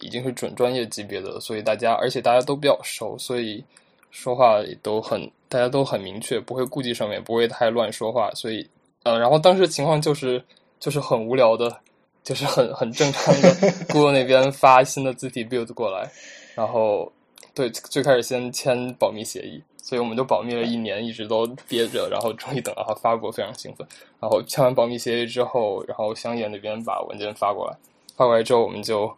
[0.00, 3.64] 已经是准专业级别的，所以大家而且大家都比较熟，所以
[4.10, 8.68] 说话也都很大家都很明确，不会顾忌上面不会太乱说话，所以
[9.04, 10.42] 呃，然后当时情况就是
[10.80, 11.80] 就是很无聊的，
[12.24, 13.54] 就是很很正常的，
[13.88, 16.10] Google 那边发新的字体 build 过来，
[16.56, 17.12] 然后
[17.54, 19.62] 对最开始先签保密协议。
[19.86, 23.86] 所以我们就保密了一年，一直都憋着，然后终于等到他发过，非常兴奋。
[24.18, 27.76] 然后签完保密协议之后，然后香叶那边把文件发过来，
[28.16, 29.08] 发过来之后，我们就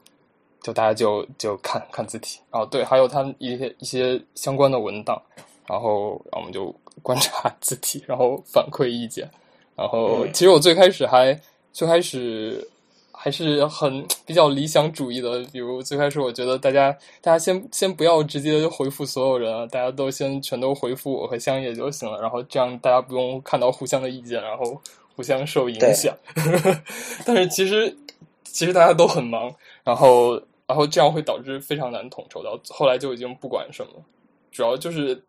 [0.63, 2.39] 就大家就就看看字体。
[2.51, 5.19] 哦，对，还有他一些一些相关的文档，
[5.67, 6.71] 然后然后我们就
[7.03, 9.27] 观察字体，然后反馈意见。
[9.75, 11.41] 然后其实我最开始还
[11.73, 12.69] 最开始。
[13.21, 24.81] 还是很比较理想主义的，比如最开始我觉得大家大家先先不要直接回复所有人啊，大家都先全都回复我和香叶就行了，然后这样大家不用看到互相的意见，然后
[25.17, 26.17] 互相受影响。
[27.27, 27.93] 但是其实
[28.45, 29.53] 其实大家都很忙，
[29.83, 32.57] 然后然后这样会导致非常难统筹到。
[32.69, 33.93] 后来就已经不管什么，
[34.53, 35.21] 主要就是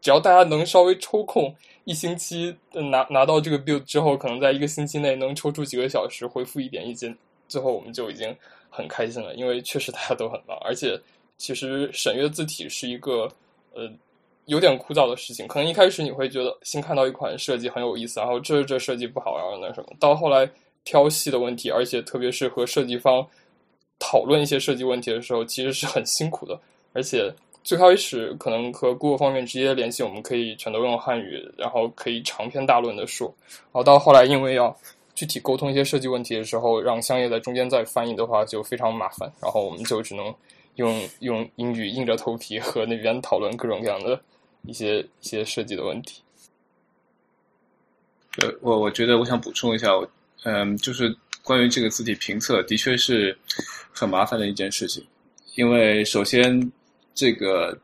[0.00, 1.54] 只要大家能稍微抽空
[1.84, 7.16] 一星期拿拿到这个 build 之后，可能在一个星期内能抽出几个小时回复一点意见。
[7.48, 8.34] 最后我们就已经
[8.68, 11.00] 很开心了，因为确实大家都很忙，而且
[11.38, 13.30] 其实审阅字体是一个
[13.74, 13.90] 呃
[14.46, 15.46] 有点枯燥的事情。
[15.46, 20.48] 可能一开始你会觉得新看到一款设计很有意思，然后这这设计不好，然后那什么，到后来
[20.84, 23.26] 挑细的问题，而且特别是和设计方
[23.98, 26.58] 讨论一些设计问题的时候，其实是很辛苦的。
[26.92, 27.32] 而且
[27.62, 34.76] 最开始可能和 Google 方面直接联系，我们可以全都用汉语，然后可以长篇大论的说，然后到后来因为要。
[35.16, 40.32] 具体沟通一些设计问题的时候，让香叶在中间再翻译的话就非常麻烦，然后我们就只能
[40.74, 44.20] 用用英语硬着头皮 和那边讨论各种各样的
[44.62, 46.22] 一些一些设计的问题。
[48.42, 49.88] 呃，我我觉得我想补充一下，
[50.44, 53.36] 嗯，就是关于这个字体评测，的确是
[53.90, 55.02] 很麻烦的一件事情，
[55.54, 56.70] 因为首先
[57.14, 57.74] 这个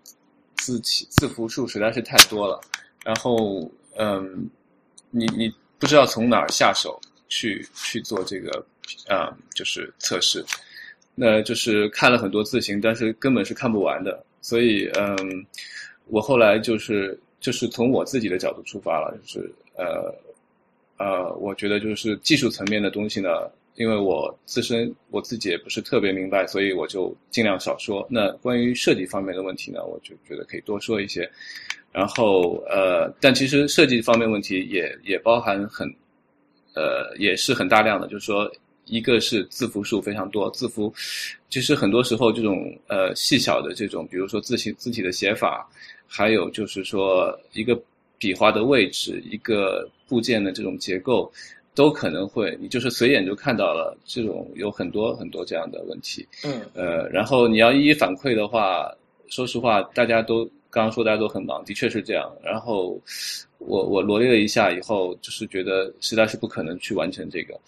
[0.57, 2.61] 字体字符数实在是太多了，
[3.03, 3.67] 然后
[3.97, 4.51] 嗯，
[5.11, 7.01] 你你不知道从哪儿下手
[7.33, 8.65] 去去做这个
[9.09, 10.45] 啊，就是测试，
[11.15, 15.17] 那就是看了很多字形，但是根本是看不完的，所以嗯，
[16.09, 20.15] 我后来就是就是从我自己的角度出发了，就是呃
[20.99, 23.29] 呃，我觉得就是技术层面的东西呢。
[23.77, 28.07] 因为我自身我自己也不是特别明白，所以我就尽量少说。
[28.11, 31.29] 那关于设计方面的问题呢，我就觉得可以多说一些。
[31.91, 35.91] 然后呃，但其实设计方面问题也也包含很
[36.75, 38.51] 呃也是很大量的，就是说
[38.87, 40.93] 一个是字符数非常多，字符
[41.49, 45.69] 其实很多时候这种呃细小的这种，比如说字形字体的写法，
[46.07, 47.81] 还有就是说一个
[48.19, 51.33] 笔画的位置，一个部件的这种结构。
[51.75, 58.95] 都可能会，你就是随眼就看到了这种有很多很多这样的问题，嗯，呃，然后你要一一反馈的话，
[59.31, 62.35] 说实话，大家都刚刚说大家都很忙，的确是这样。
[62.43, 63.01] 然后
[63.59, 67.61] 我我罗列了一下以后，就是觉得实在是不可能去完成这个，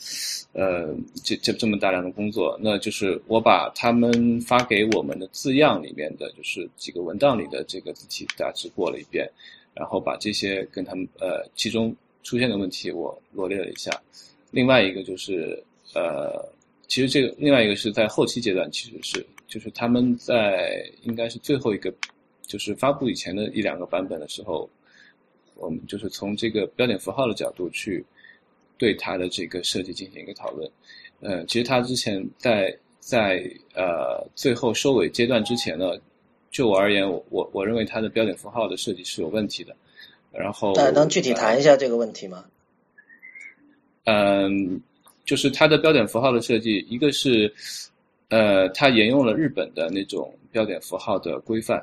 [0.54, 2.58] 呃，这这这么大量的工作。
[2.60, 9.30] 那就是我把他们发给我们的字样里面的就是几个文档里的这个字体大致过了一遍，
[9.74, 11.94] 然后把这些跟他们呃其中。
[12.26, 13.92] 出现的问题我罗列了一下，
[14.50, 15.62] 另外一个就是
[15.94, 16.42] 呃，
[16.88, 21.92] 其实这个另外一个是在后期阶段，其实是就是他们在应该是最后一个
[22.46, 24.68] 就是发布以前的一两个版本的时候，
[25.56, 28.04] 我们就是从这个标点符号的角度去
[28.78, 30.70] 对它的这个设计进行一个讨论。
[31.20, 33.42] 嗯，其实它之前在在
[33.74, 35.92] 呃最后收尾阶段之前呢，
[36.50, 39.74] 就我而言，我我我认为它的标点符号的设计是有问题的。
[40.32, 42.44] 然后，那能具体谈一下这个问题吗？
[44.02, 44.80] 嗯，
[45.24, 47.54] 就是它的标点符号的设计，一个是，
[48.30, 51.80] 呃，它沿用了日本的那种标点符号的规范，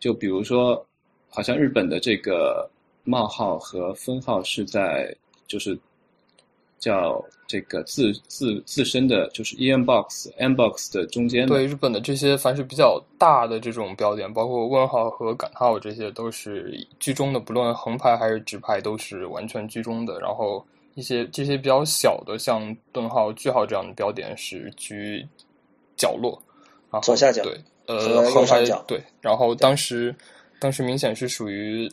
[0.00, 0.84] 就比如说，
[1.28, 2.68] 好像日本的这个
[3.04, 5.14] 冒号和分号是在
[5.46, 5.78] 就是。
[6.80, 11.46] 叫这个自自自身的就是 e n box m box 的中间。
[11.46, 20.18] 对日本的这些凡是比较大的这种标点，包括问号和感号，这些都是居中的，不论横排还是直排都是完全居中的。
[20.20, 25.22] 然后一些这些比较小的，像顿号、句号这样的标点是居
[25.98, 26.42] 角落，
[27.02, 27.42] 左下角。
[27.42, 27.60] 对，
[27.98, 29.02] 呃，横排对。
[29.20, 30.14] 然后当时
[30.58, 31.90] 当时明显是属于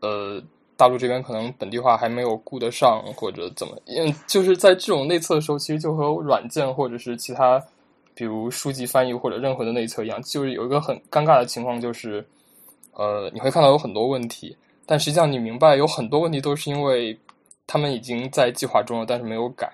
[0.00, 0.42] 呃。
[0.76, 7.62] 大陆这边可能本地化还没有顾得上，或者怎么，因为，就是在这种内测的时候，其实就和软件或者是其他，
[8.14, 12.26] 比如书籍翻译或者任何的内测一样，就是有一个很尴尬的情况，就是，
[12.94, 17.14] 呃，你会看到有很多问题，但实际上你明白有很多问题都是因为
[17.66, 19.70] 他们已经在计划中了，但是没有改，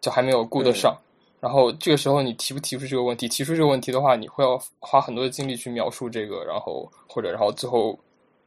[0.00, 0.92] 就还没有顾得上。
[1.40, 3.28] 然后这个时候你提不提出这个问题？
[3.28, 7.98] 提出这个问题的话，你会要花很多的精力去描述这个，然后或者然后最后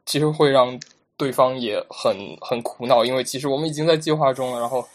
[0.06, 0.78] 其实会让。
[1.20, 4.58] 对方也很很苦恼，因为其实我们已经在计划中了。
[4.58, 4.88] 然后，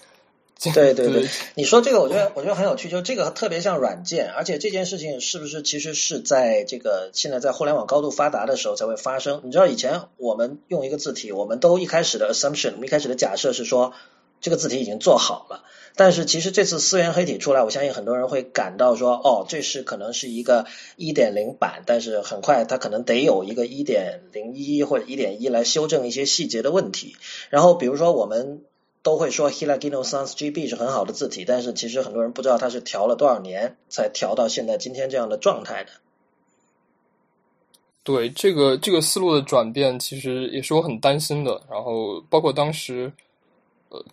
[0.73, 9.41] 对对对，你说这个，我觉得我觉得很有趣，就这个特别像软件，而且这件事情是不是其实是在这个现在在互联网高度发达的时候才会发生？
[9.43, 13.93] 你知道以前我们用一个字体，我们都一开始的 assumption，我们一开始的假设是说
[14.45, 15.63] 这个字体已经做好了。
[15.95, 27.15] 但是其实这次思源黑体出来，我相信很多人会感到说，哦，这是可能是一个一点零版，但是很快它可能得有一个一点零一或者一点一来修正一些细节的问题。
[27.49, 28.61] 然后比如说我们
[29.01, 35.89] 都会说 Hilagino Sans GB 是很好的字体，但是其实很多人不知道它是调了多少年才调到现在今天这样的状态的。
[38.03, 41.63] 对这个这个思路的转变，其实也是我很担心的。
[41.71, 43.11] 然后包括当时。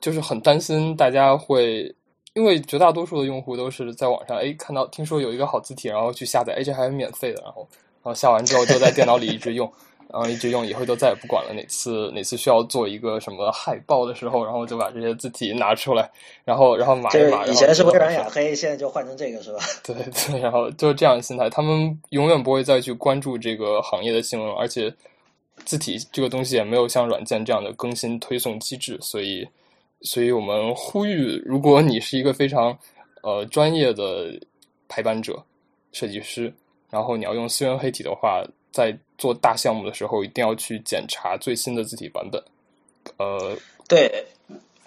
[0.01, 1.95] 就是很担心大家会，
[2.35, 7.69] 因为绝大多数的用户都是在网上哎看到听说有一个好字体，然后去下载，哎这还是免费的，然后
[8.03, 9.71] 然后下完之后就在电脑里一直用，
[10.09, 11.55] 然后一直用，以后就再也不管了。
[11.55, 16.11] 哪次哪次需要做一个什么海报的时候，然后就把这些字体拿出来，
[16.45, 17.47] 然后然后码一码。
[17.47, 19.61] 以前是微软雅黑，现在就换成这个是吧？
[19.85, 24.93] 对对，然后就是这样的心态，他们永远不会再去关注这个行业的新闻，而且
[25.65, 29.47] 字体这个东西也没有像软件这样的更新推送机制，所以。
[30.03, 32.77] 所以我们呼吁，如果你是一个非常
[33.23, 34.39] 呃专业的
[34.89, 35.43] 排版者、
[35.93, 36.53] 设计师，
[36.91, 42.43] 然后你要用思源黑体的话，在做大项目的时候，一定要去检查最新的字体版本。
[43.17, 43.57] 呃，
[43.89, 44.27] 对，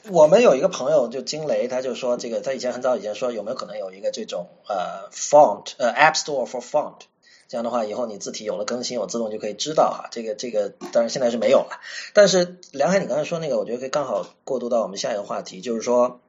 [0.09, 7.07] 我们有一个朋友就金雷，他就说这个，他以前很早以前说有没有可能有一个这种呃 font 呃 App Store for Font。
[7.47, 10.07] 这样的话，以后你字体有了更新，我自动就可以知道哈。
[10.11, 11.79] 这个这个，当然现在是没有了。
[12.13, 16.19] 但是梁海，你刚才说那个，我觉得可以刚好过渡到我们下一个话题，就是说，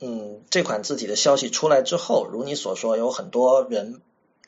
[0.00, 4.00] 嗯，这款字体的消息出来之后，如你所说，有很多人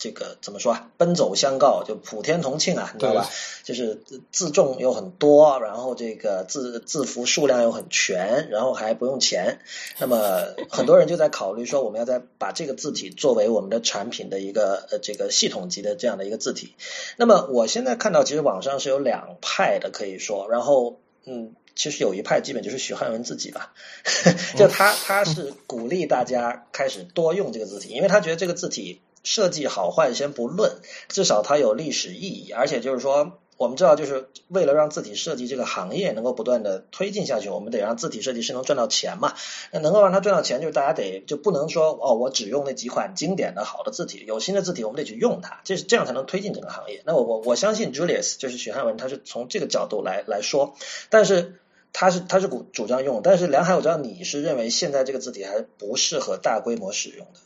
[0.03, 0.91] 这个怎么说啊？
[0.97, 3.31] 奔走相告，就普天同庆啊，你知道吧？
[3.63, 9.61] 就是自重又很多，然后这个字字符数量又很全，然后还不用钱。
[10.01, 16.75] 那么很多人就在考虑说，我们要再把这个字体作为我们的产品的一个呃这个系统级的这样的一个字体。
[17.17, 21.55] 那么我现在看到，其实网上是有两派的，可以说，然后嗯。
[21.75, 23.73] 其实有一派基本就是许汉文自己吧，
[24.59, 33.39] 就他他是鼓励大家开始多用这个字体，因为他觉得这个字体设计好坏先不论，至少它有历史意义，而且就是说。
[33.59, 39.35] 我们知道，就是为了让字体设计这个行业能够不断的推进下去，我们得让字体设计师能赚到钱嘛。
[39.71, 47.03] 那能够让他赚到钱，就是大家得就不能说哦，我只用那几款经典的好的字体，有新的字体我们得去用它，这是这样才能推进整个行业。
[47.07, 50.75] 那我我我相信 Julius 就是许汉文，他是从这个角度来来说，
[51.09, 51.61] 但是
[51.93, 57.39] 他是他是主主张用，但是梁海，我知道你是认为现在这个字体还不适合大规模使用的。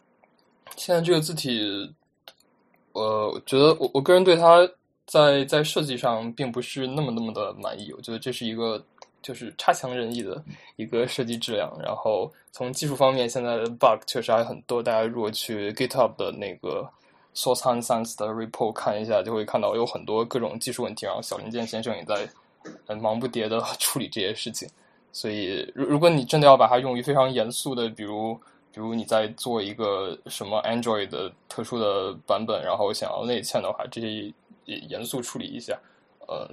[0.77, 1.95] 现在这个字体，
[2.93, 4.69] 呃，我觉得我我个人对它。
[5.09, 8.85] 在在设计上并不是那么那么的满意，我觉得这是一个
[9.23, 10.43] 就是差强人意的
[10.75, 11.73] 一个设计质量。
[11.81, 14.83] 然后从技术方面，现在的 bug 确实还很多。
[14.83, 16.85] 大家如果去 GitHub 的那个
[17.37, 21.07] Source and Sans 的 report 看一下，就会看到有很多各种技术问题。
[21.07, 22.29] 然后小林健先生也在
[22.97, 24.69] 忙不迭的 处理这些事情。
[25.13, 28.37] 所以，如如果你真的要把它用于非常严肃的，比如
[28.77, 34.31] 比如你在做一个什么 Android 的特殊的版本，然后想要内嵌的话，这些。
[34.89, 35.79] 严肃处理一下，
[36.27, 36.51] 呃，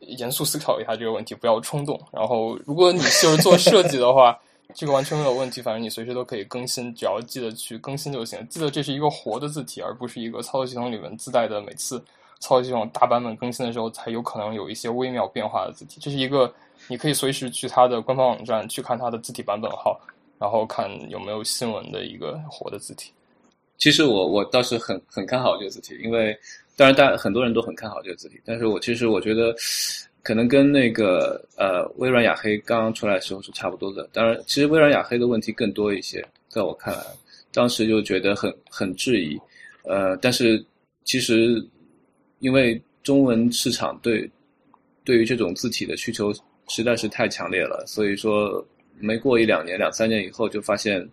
[0.00, 1.96] 严肃思考一下这个问题，不要冲动。
[2.10, 4.36] 然后，如果你就是做设计的话，
[4.74, 8.44] 这个完全没有问题，反正你随时都可以更新，只要记得去更新就行。
[8.48, 12.04] 记得这是一个活的字体，而不是一个操作系统里面自带的，每次
[12.40, 16.00] 操作系统大版本更新的时候才有可能有一些微妙变化的字体。
[16.00, 16.52] 这是一个
[16.88, 20.00] 你可以随时去它的官方网站去看它的字体版本号，
[20.42, 23.12] 然后看有没有新闻的一个活的字体。
[23.78, 26.36] 其实我我倒是很很看好这个字体，因为。
[26.74, 29.54] 当然，大很多人都很看好这个字体，但是我其实我觉得，
[30.22, 34.08] 可能跟那个呃微软雅黑刚刚出来的时候是差不多的。
[34.10, 37.04] 当然，其实微软雅黑的问题更多一些，在我看来，
[37.52, 39.38] 当时就觉得很很质疑。
[39.84, 40.64] 呃，但是
[41.04, 41.62] 其实
[42.38, 44.28] 因为中文市场对
[45.04, 46.32] 对于这种字体的需求
[46.68, 48.66] 实在是太强烈了，所以说
[48.98, 51.08] 没过一两年、两三年以后，就发现。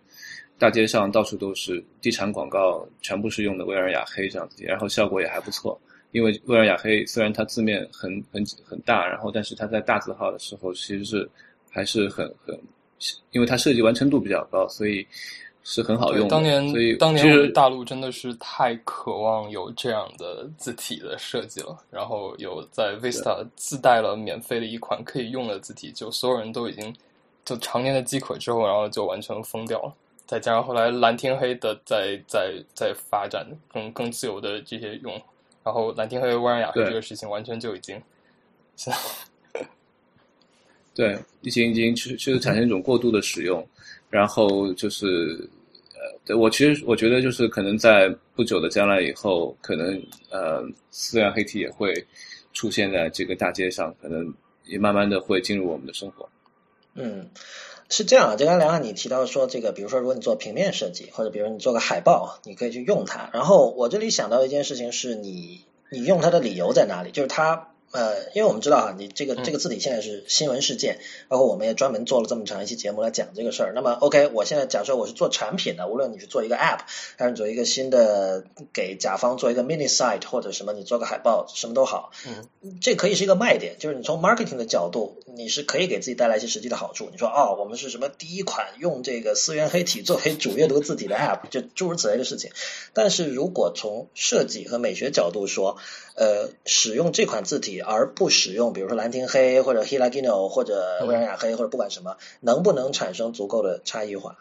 [0.58, 5.80] 大街上到处都是地产广告，全部是用的威尔雅黑这样子，然后效果也还不错。
[6.12, 11.26] 因为威尔雅黑虽然它字面很很很大，然后但是它在大字号的时候其实是
[11.70, 12.54] 还是很很，
[13.30, 15.06] 因为它设计完成度比较高，所以
[15.62, 16.28] 是很好用。
[16.28, 26.94] 当年所以当年大陆真的是太渴望有这样的字体的设计了，然后有在 Vista 自带了免费的一款可以用的字体，就所有人都已经
[27.44, 29.94] 就常年的饥渴之后，然后就完全疯掉了。
[30.26, 35.12] 再加上后来蓝天黑的在在在发展更更自由的这些用，
[35.64, 38.00] 然后蓝天黑微软雅黑这个事情完全就已经，
[40.94, 43.66] 对，已经已经其实产生一种过度的使用，
[44.08, 45.48] 然后就是
[46.26, 51.92] 呃，我其实我觉得就是可能在不久的将来以后，可能呃，四元黑体也会
[52.52, 54.32] 出现在这个大街上，可能
[54.64, 56.28] 也慢慢的会进入我们的生活，
[56.94, 57.28] 嗯。
[57.88, 63.30] 是这样啊，就刚梁汉你提到说这个，比如说如果你做平面设计，或者比如你做个海报，你可以去用它。
[63.32, 67.10] 然后我这里想到一件事情是，你你用它的理由在哪里？
[67.10, 67.69] 就是它。
[67.92, 73.72] 呃，因为我们知道哈，你这个这个字体现在是新闻事件，包括我们也专门做了这么长一期节目来讲这个事儿。
[73.74, 76.80] 那么 OK，我现在假设我是做产品的，无论你是做一个 App，
[77.16, 87.08] 还是做一个新的给甲方做一个 Mini Site 或者什么，你做个海报什么都好，嗯，这可以是一个卖点，就是你从 marketing 的角度，你是可以给自己带来一些实际的好处。
[87.10, 92.52] 你说哦，我们是什么第一款用这个思源黑体作为主阅读字体的 App，就诸如此类的事情。
[92.92, 95.76] 但是如果从设计和美学角度说，
[96.14, 104.36] 呃，使用这款字体而不使用，比如说蓝天黑或者 Hilagino 或者微软雅黑或者不管什么，能不能产生足够的差异化？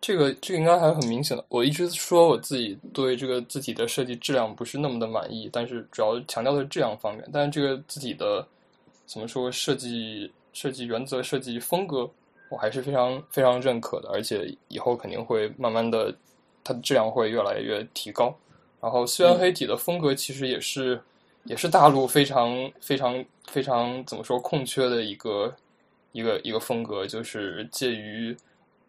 [0.00, 1.44] 这个这个应该还很明显的。
[1.48, 7.24] 我一直说我自己对这个字体的设计质量不是那么的满意，但是主要强调的是质量方面。
[7.32, 8.44] 但是这个字体的
[9.06, 12.10] 怎么说设计设计原则、设计风格，
[12.50, 16.12] 我还是非常非常认可的，而且以后肯定会慢慢的，
[16.64, 18.34] 它的质量会越来越提高。
[18.80, 21.00] 然后，虽然黑体的风格其实也是，
[21.44, 25.54] 也是大陆非常非常非常怎么说空缺的一个
[26.12, 28.36] 一个一个风格，就是介于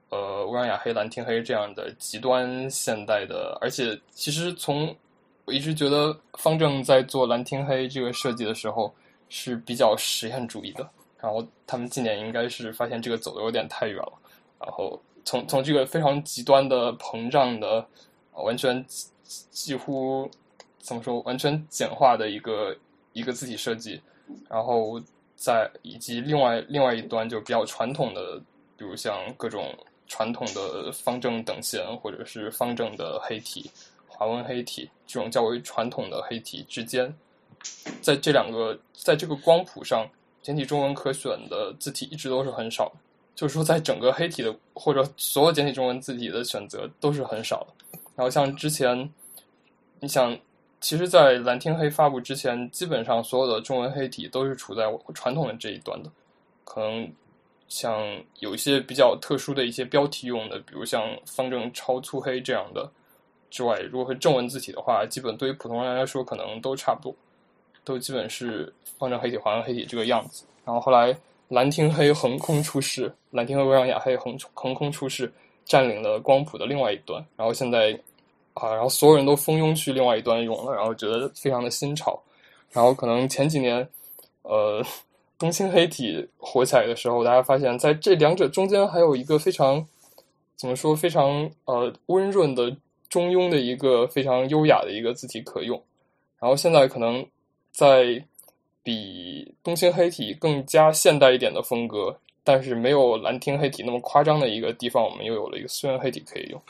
[0.10, 3.58] 呃乌兰雅黑、蓝天黑这样的极端现代的。
[3.62, 4.96] 而且，其实从
[5.46, 8.94] 我一直觉得方正在做蓝天黑这个设计的时候
[9.30, 10.88] 是比较实验主义的。
[11.20, 14.14] 然后，他们今年应该是发现这个走的有点太远了。
[14.60, 17.86] 然后，从从这个非常极端的膨胀的
[18.34, 18.86] 完全。
[19.50, 20.30] 几乎
[20.84, 22.76] 怎么说完全简化的一个
[23.14, 24.00] 一个字体设计，
[24.50, 25.02] 然后
[25.38, 28.38] 在以及另外另外一端就比较传统的，
[28.76, 29.74] 比如像各种
[30.08, 33.72] 传统的方正等线或者是方正的黑体、
[34.08, 37.12] 华文黑体这种较为传统的黑体之间，
[38.02, 40.06] 在这两个在这个光谱上，
[40.42, 42.96] 简体中文可选的字体一直都是很少的。
[43.36, 48.00] 就是说，在整个黑体的或者所有简体中文字体的选择都是很少的。
[48.16, 49.10] 然后像之前，
[50.00, 50.38] 你想，
[50.84, 56.12] 其实，在蓝天黑发布之前，基本上所有的中文黑体都是处在传统的这一端的。
[56.66, 57.10] 可能
[57.70, 58.06] 像
[58.40, 62.92] 有一些比较特殊的一些标题用的，比如像方正超粗黑这样的
[63.50, 67.16] 之外，如果是正文字体的话，基本对于普通人来说，可能都差不多，
[67.86, 70.44] 都基本是方正黑体、华文黑体这个样子。
[70.66, 71.16] 然后后来。
[71.50, 75.32] 蓝天黑横空出世，蓝天黑微软雅黑横横空出世，
[75.66, 77.24] 占领了光谱的另外一端。
[77.36, 77.96] 然后现在
[78.54, 82.22] 啊，然后所有人都蜂拥去另外一端用了，然后觉得非常的新潮。
[82.72, 83.88] 然后可能前几年，
[84.42, 84.84] 呃，
[85.38, 89.86] 东青黑体火起来的时候，大家发现在这两者中间还有一个非常
[90.56, 92.76] 怎么说非常呃温润的
[93.10, 95.82] 中庸的一个非常优雅的一个字体可用。
[96.40, 97.26] 然后现在可能
[97.72, 98.24] 在。
[98.86, 106.62] 比东青黑体更加现代一点的风格，但是没有蓝天黑体那么夸张的一个地方，我们又有了一个思源黑体可以用。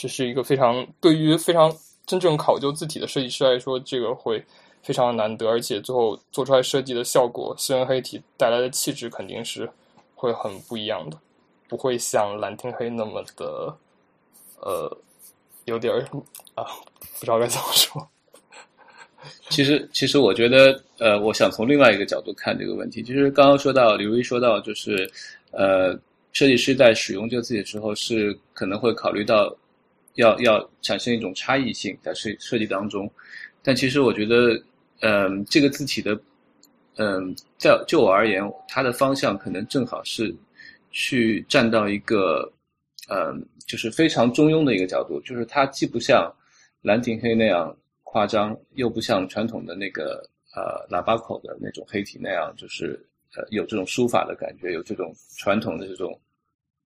[0.00, 1.70] 这是一个非常对于非常
[2.06, 4.42] 真正考究字体的设计师来说，这个会
[4.82, 9.70] 非常难得，而且最后做出来设计的效果，思源黑体带来的气质肯定是
[10.14, 11.18] 会很不一样的，
[11.68, 13.76] 不会像蓝天黑那么的
[14.60, 14.90] 呃
[15.66, 15.94] 有点
[16.54, 16.64] 啊
[17.18, 18.08] 不知道该怎么说。
[19.50, 23.02] 其实，其实我觉得，呃，我想从另外一个角度看这个问题。
[23.02, 25.10] 其实刚刚说到，刘一说到，就是，
[25.50, 25.92] 呃，
[26.32, 29.54] 设计师在使用这个字体的时候，是可能会考虑到，
[30.14, 33.10] 要要产生一种差异性在设设计当中。
[33.62, 34.62] 但其实我觉得，
[35.00, 36.18] 嗯，这个字体的，
[36.96, 40.34] 嗯，在就我而言，它的方向可能正好是
[40.90, 42.50] 去站到一个，
[43.08, 46.32] 嗯，就是非常中庸的一个角度，就是它既不像
[46.82, 47.76] 蓝亭黑那样。
[48.12, 53.00] 夸张又不像传统的那个呃喇叭口的那种黑体那样，就是
[53.36, 56.20] 呃有这种书法的感觉，有这种传统的这种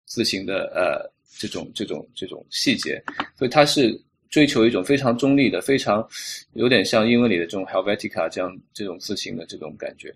[0.05, 3.03] 字形的呃这种这种这种细节，
[3.37, 3.99] 所以它是
[4.31, 6.07] 追求一种非常中立的，非常
[6.55, 10.15] 有点像英文里的这种 Helvetica 这样这种字形的这种感觉，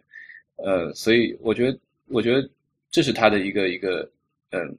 [0.57, 1.79] 呃，所以我觉得
[2.09, 2.49] 我觉得
[2.91, 4.09] 这是它的一个一个
[4.51, 4.77] 嗯，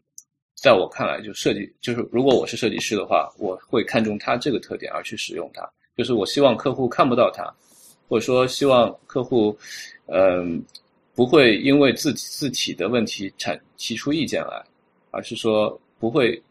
[0.55, 5.69] 在我看来就设计就是如果我是设计师的话，我会看重它这个特点而去使用它。
[5.95, 7.43] 就是我希望客户看不到它，
[8.07, 9.57] 或者说希望客户，
[10.05, 10.63] 嗯，
[11.13, 14.63] 不会因为字字体的问题产提出意见来，
[15.11, 16.41] 而是说不会，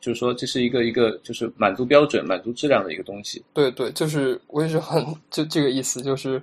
[0.00, 3.42] 就是说这是一个一个就是满足标准、满足质量的一个东西。
[3.52, 6.42] 对对，就是我也是很就这个意思，就是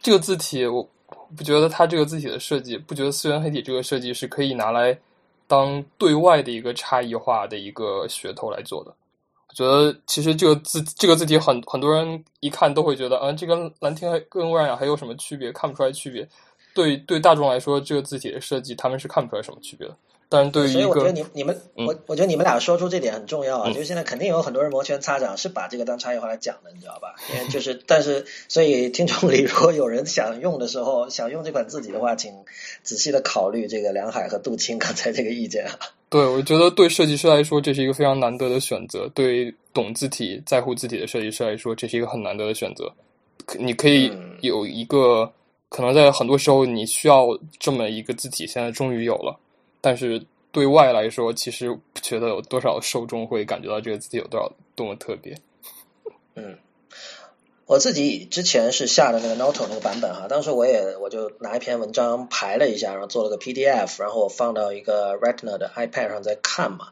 [0.00, 0.88] 这个字体，我
[1.36, 4.98] 不觉得它这个字体的设计，不觉得思源黑体这个设计是可以拿来
[5.46, 8.94] 当对外的一个差异化的一个噱头来做的。
[9.48, 15.52] 我觉得其实这个字这个字体很很多人一看都会觉得，嗯，这跟蓝天跟微软雅还有什么区别？
[15.52, 16.26] 看不出来区别。
[16.74, 19.96] 对对，大众来说，这个字体的设计他们是看不出来什么区别的。
[20.28, 27.14] 但是对于所以我觉得你你们我我觉得你们俩说出这点很重要啊，就是现在肯定有很多人摩拳擦掌，是把这个当差异化来讲的，你知道吧？
[27.32, 32.32] 因为就是，但是所以听众里如果有人想用的时候，想用这款字体的话，请
[32.82, 35.78] 仔细的考虑这个梁海和杜青刚才这个意见啊。
[36.10, 42.92] 对，我觉得对设计师来说，这是一个非常难得的选择；对懂字体、在乎字体的设计师来说，这是一个很难得的选择。
[43.58, 45.30] 你可以有一个，
[45.68, 47.26] 可能在很多时候你需要
[47.58, 49.38] 这么一个字体，现在终于有了。
[49.84, 55.36] 但是对外来说，其实不觉得有多少受众会感觉到这个字体有多少多么特别。
[56.34, 56.56] 嗯。
[57.66, 66.88] 我自己之前是下的那个 Noto 那个版本哈，当时我也我就拿一篇文章排了一下，然后做了个 PDF，然后我放到一个 Retina 的 iPad 上在看嘛。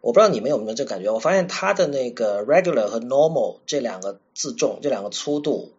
[0.00, 5.72] 我不知道你们有没有这感觉，我发现它的那个 Regular 和 Normal 这两个字重，这两个粗度，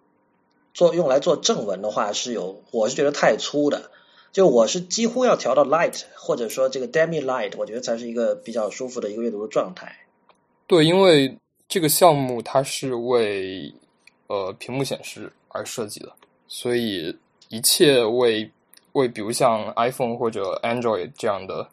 [0.73, 3.91] 做用来做正文的话是有，我是觉得太粗的，
[4.31, 9.95] 就我是几乎要调到 Light 或者说这个 Demi Light，我觉得才是一个比较舒服的一个阅读的状态。
[10.67, 13.73] 对，因为这个项目它是为
[14.27, 16.11] 呃，屏幕显示而设计的，
[16.47, 17.17] 所以
[17.49, 18.49] 一切为
[18.91, 21.67] 为比如像 iPhone 或者 Android 这样的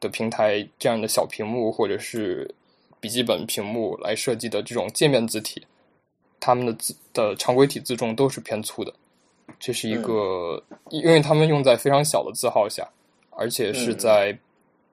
[0.00, 2.52] 的平台这样的小屏幕或者是
[2.98, 5.64] 笔记本屏幕来设计的这种界面字体，
[6.40, 8.92] 它们的字的常规体字重都是偏粗的。
[9.58, 12.88] 这是一个，因为他们用在非常小的字号下，
[13.30, 14.36] 而且是在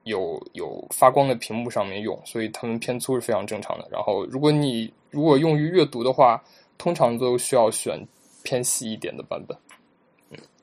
[0.04, 3.88] 有有发光的屏幕上面用，所以它们偏粗是非常正常的。
[3.90, 6.42] 然后，如果你如果用于阅读的话，
[6.78, 8.06] 通常都需要选
[8.42, 9.56] 偏细一点的版本。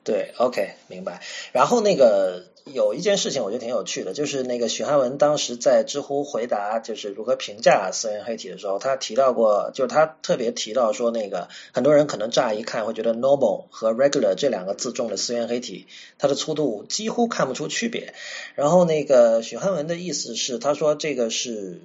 [0.02, 1.20] 对，OK，明白。
[1.52, 15.86] 然后那个有一件事情我觉得挺有趣的，就是那个许汉文当时在知乎回答就是如何评价思源黑体的时候，他提到过，就是他特别提到说，那个很多人可能乍一看会觉得 normal 和 regular 这两个字重的思源黑体，
[16.18, 18.14] 它的粗度几乎看不出区别。
[18.54, 21.80] 然后那个许汉文的意思是，他说这个是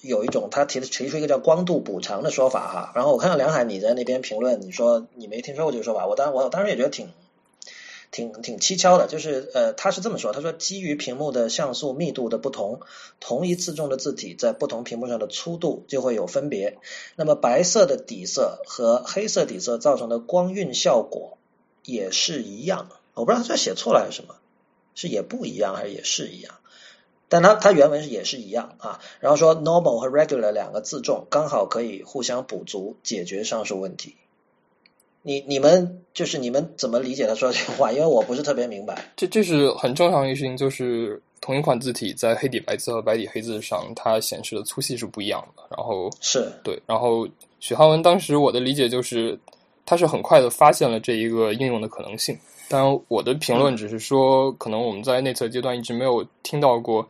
[0.00, 2.92] 有一种他提提出一个叫光度补偿的说法哈。
[2.94, 7.08] 然后我看到梁海你在那边评论，你说你没听说过这个说法，我当我当时也觉得挺。
[8.12, 12.80] 挺挺蹊跷的，就是呃，他是这么说，他说基于屏幕的像素密度的不同，
[13.18, 16.78] 同一字重的字体在不同屏幕上的粗度就会有分别。
[17.16, 21.38] 那么白色的底色和黑色底色造成的光晕效果
[21.84, 22.90] 也是一样。
[23.14, 24.36] 我不知道他这写错了还是什么，
[24.94, 26.54] 是也不一样还是也是一样？
[27.30, 29.00] 但他他原文是也是一样啊。
[29.20, 34.16] 然后说 normal 和 regular 两个字重刚好可以互相补足，解决上述问题。
[35.22, 37.92] 你你们就是你们怎么理解他说这句话？
[37.92, 39.04] 因为我不是特别明白。
[39.16, 45.62] 这这是很正常的一个事情，就是同一款字体在黑底白字和白底黑字上，它显示的粗细是不一样的。
[45.76, 47.28] 然后是对，然后
[47.60, 49.38] 许汉文当时我的理解就是，
[49.86, 52.36] 他是很快的发现了这一个应用的可能性。
[52.68, 57.08] 当然，我的评论只是说，可能我们在内测阶段一直没有听到过，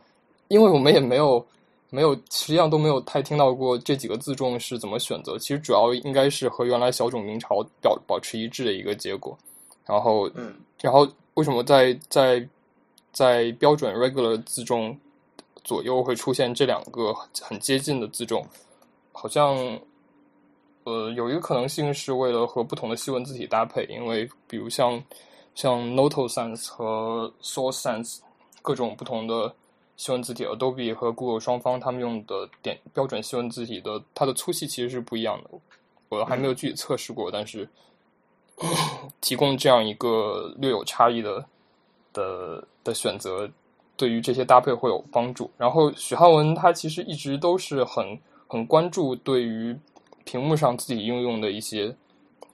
[0.49, 1.45] 因为我们也没有。
[1.93, 5.37] 没有，实际上都没有太听到过这几个字重是怎么选择。
[5.37, 9.37] 其实主要应该是和原来小种明朝表保持一致的一个结果。
[9.85, 12.43] 然后，嗯，然后为什么在在
[13.11, 14.97] 在标准 regular 字重
[15.63, 18.43] 左右会出现这两个很接近的字重？
[19.11, 19.55] 好像，
[20.85, 24.99] 呃，有一个可能性是为了和不同的西文字体搭配，因为比如像
[25.53, 28.17] 像 Noto Sans 和 Source Sans
[28.63, 29.53] 各种不同的。
[29.95, 35.49] 西文字体，Adobe 和 Google 双方他们用的点标准西文字体的，它的粗细其实是不一样的。
[36.09, 37.67] 我还没有具体测试过，但是
[39.21, 41.45] 提供这样一个略有差异的
[42.11, 43.49] 的的选择，
[43.95, 45.49] 对于这些搭配会有帮助。
[45.57, 49.75] 然后许汉文他其实一直都是很很关注对于
[50.23, 51.95] 屏幕上自己应用的一些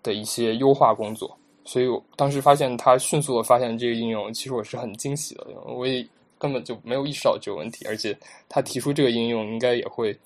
[0.03, 6.05] 的一些优化工作，所以我当时发现他迅速的发现这个应用，其实我是很惊喜的，我也。
[6.39, 8.17] 根本就没有意识到这个问题，而且
[8.47, 10.17] 他提出这个应用，应该也会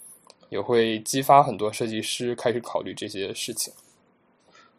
[0.49, 3.74] 也会激发很多设计师开始考虑这些事情。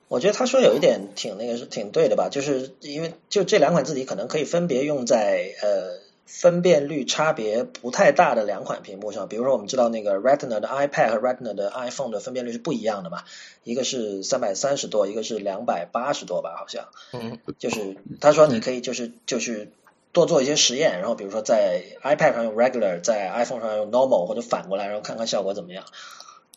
[0.07, 13.25] 我觉得他说有一点挺那个是挺对的吧，就是因为就这两款字体可能可以分别用在呃分辨率差别不太大的两款屏幕上，比如说我们知道那个 Retina 的 iPad 和 Retina 的 iPhone 的分辨率是不一样的嘛，
[13.65, 16.91] 一个是三百三十多，一个是两百八十多吧，好像。
[17.13, 17.39] 嗯。
[17.59, 19.73] 就是他说你可以就是就是。
[20.15, 25.85] 多做一些实验，然后比如说在 iPad 上用 regular，在 iPhone 上用 normal，或者反过来，然后看看效果怎么样。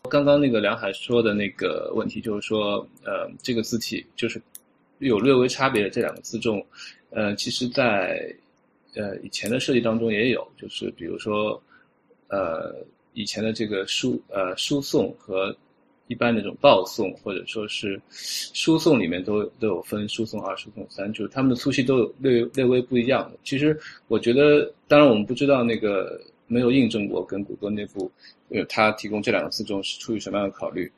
[0.10, 4.42] 刚刚那个梁海说的那个问题，就是说，呃，这个字体就是
[5.00, 6.66] 有略微差别的这两个字重，
[7.10, 8.34] 呃，其实在
[8.96, 11.62] 呃以前的设计当中也有，就是比如说，
[12.30, 12.74] 呃，
[13.14, 15.54] 以前的这个输呃输送和。
[16.08, 23.38] 一般那种报送或者说是输送里面都都有分输送二、输送三，就是它们的粗细都有略略微不一样的。
[23.44, 23.78] 其实
[24.08, 28.10] 我觉得，当然我们不知道那个没有印证过跟谷歌内部，
[28.50, 30.90] 呃，它提供这两个字重是出于什么样的考虑，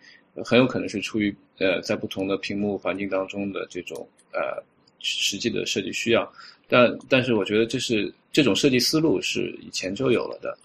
[0.45, 4.63] 很有可能是出于呃在不同的屏幕环境当中的这种呃
[4.99, 6.31] 实际的设计需要。
[6.67, 10.55] 但但是我觉得这是这种设计思路是以前就有了的，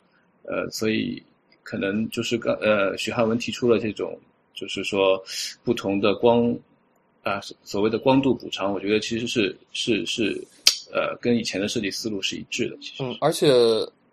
[0.43, 1.23] 呃，所以
[1.63, 4.21] 可能就是刚呃许汉文提出了这种。
[4.55, 5.21] 就是说，
[5.65, 6.57] 不同的光
[7.25, 10.47] 啊，所谓的光度补偿，我觉得其实是是是，
[10.93, 12.77] 呃，跟以前的设计思路是一致的。
[12.81, 13.51] 其实，嗯，而且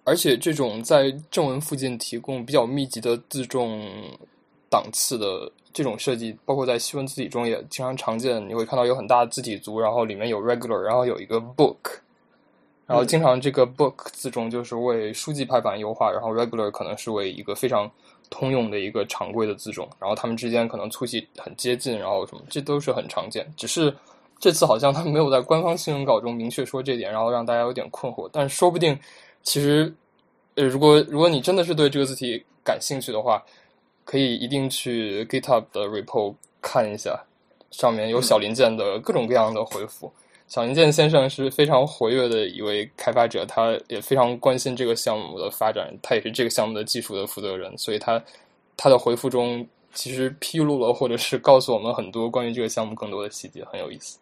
[0.04, 3.86] 而且这种在正文附近提供比较密集的自重
[4.68, 8.44] 档次的这种设计，包括在西文字体中也经常常见。
[8.50, 11.78] 你会看到有很大的字体组，然后里面有 regular，然后有一个 book，
[12.88, 17.92] 然后经常这个 book 字重就是为书籍排版优化，然后 regular 可能是为一个非常。
[18.32, 23.45] 通用的一个常规的字重，然后它们之间可能粗细很接近，然后什么，这都是很常见。
[23.55, 23.93] 只是
[24.39, 28.27] 这次好像他们没有在官方新闻稿中明确说这点，然后让大家有点困惑。
[28.34, 28.97] 但说不定，
[29.43, 29.93] 其实，
[30.55, 33.43] 呃，如果如果你真的是对这个字体感兴趣的话，
[34.05, 37.21] 可以一定去 GitHub 的 repo 看一下，
[37.69, 40.11] 上面有小零件的各种各样的回复。
[40.52, 48.22] 小林健先生是非常活跃的一位开发者，他也非常关心这个项目的发展，他也是这个项目的技术的负责人，所以他
[48.76, 54.20] 他的回复中其实披露了或者是告诉我们很多关于这个项目更多的细节，很有意思。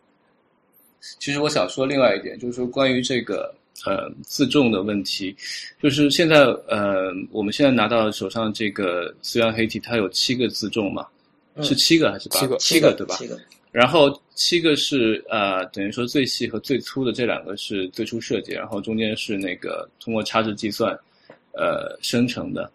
[1.18, 3.52] 其实我想说另外一点，就是说关于这个
[3.88, 5.36] 呃自重的问题，
[5.82, 11.08] 就是现在呃我们现在拿到手上这个虽然黑体，它有七个自重嘛，
[11.64, 13.16] 是七个还是八七个七个对吧？
[13.16, 13.36] 七个。
[13.72, 20.98] 然后七个是呃，等于说最细和最粗的这两个是最初设计，然后中间是那个通过差值计算，
[21.54, 22.72] 呃生成的。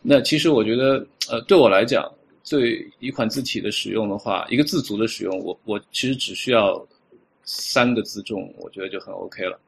[0.00, 2.10] 那其实我觉得，呃，对我来讲，
[2.48, 6.86] 对一款字体的使用的话，一个字组的使用，我我其实只需要
[7.44, 9.60] 三个字重，我觉得就很 OK 了。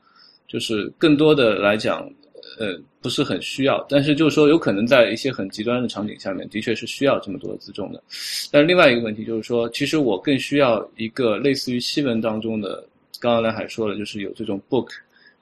[0.48, 2.10] 就是更多的来讲，
[2.58, 8.02] 呃，不是很需要，但是就是说，有可能在一些很极端的场景下面，的确是需要这么多的字重的。
[8.50, 12.86] 但是另外一个问题就是说，其实我更需要一个类似于西文当中的，
[13.20, 14.88] 刚刚蓝海说了，就是有这种 book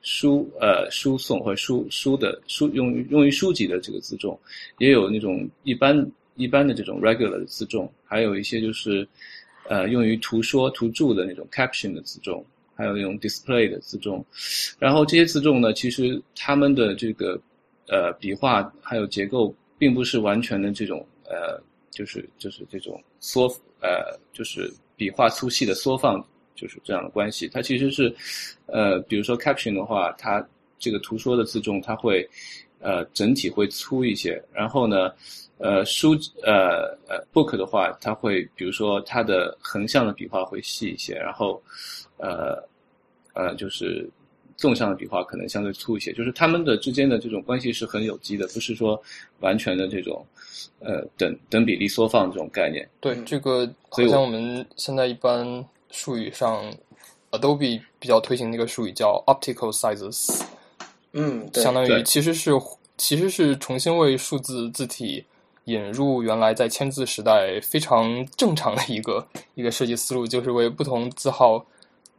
[0.03, 4.39] 书呃输送或书书的书用于用于书籍的这个字重，
[4.79, 9.07] 也有那种一般一般的这种 regular 的字重，还有一些就是
[9.69, 12.45] 呃用于图说图注的那种 caption 的字重。
[12.81, 14.25] 还有那种 display 的字重，
[14.79, 17.39] 然后这些字重呢，其实它们的这个
[17.87, 23.47] 呃笔画还有结构，并不是完全的这种呃，就是就是这种缩
[23.83, 27.47] 呃，就是笔画粗细的缩放，就是这样的关系。
[27.49, 28.15] 它其实是
[28.65, 30.43] 呃，比如说 caption 的话，它
[30.79, 32.27] 这个图说的字重，它会
[32.79, 34.43] 呃整体会粗一些。
[34.53, 35.13] 然后呢，
[35.59, 41.63] 呃书呃呃 book 的话，它会比如说它的横向的笔画会细一些，然后
[42.21, 42.63] 呃。
[43.33, 44.11] 呃，就是
[44.57, 49.01] 纵向的笔画可能相对粗一些，就是它们的之间的这种关系是很有机的，不是说
[49.39, 50.27] 完全的这种
[50.81, 52.87] 呃等等比例缩放这种概念。
[52.99, 56.61] 对，这个好像我们现在一般术语上
[57.31, 60.43] ，Adobe 比较推行那个术语叫 optical sizes，
[61.13, 62.51] 嗯，相当于其实是
[62.99, 65.25] 其实是重新为数字字体
[65.67, 71.65] 引入原来在签字时代非常正常的一个一个设计思路，就是为不同字号。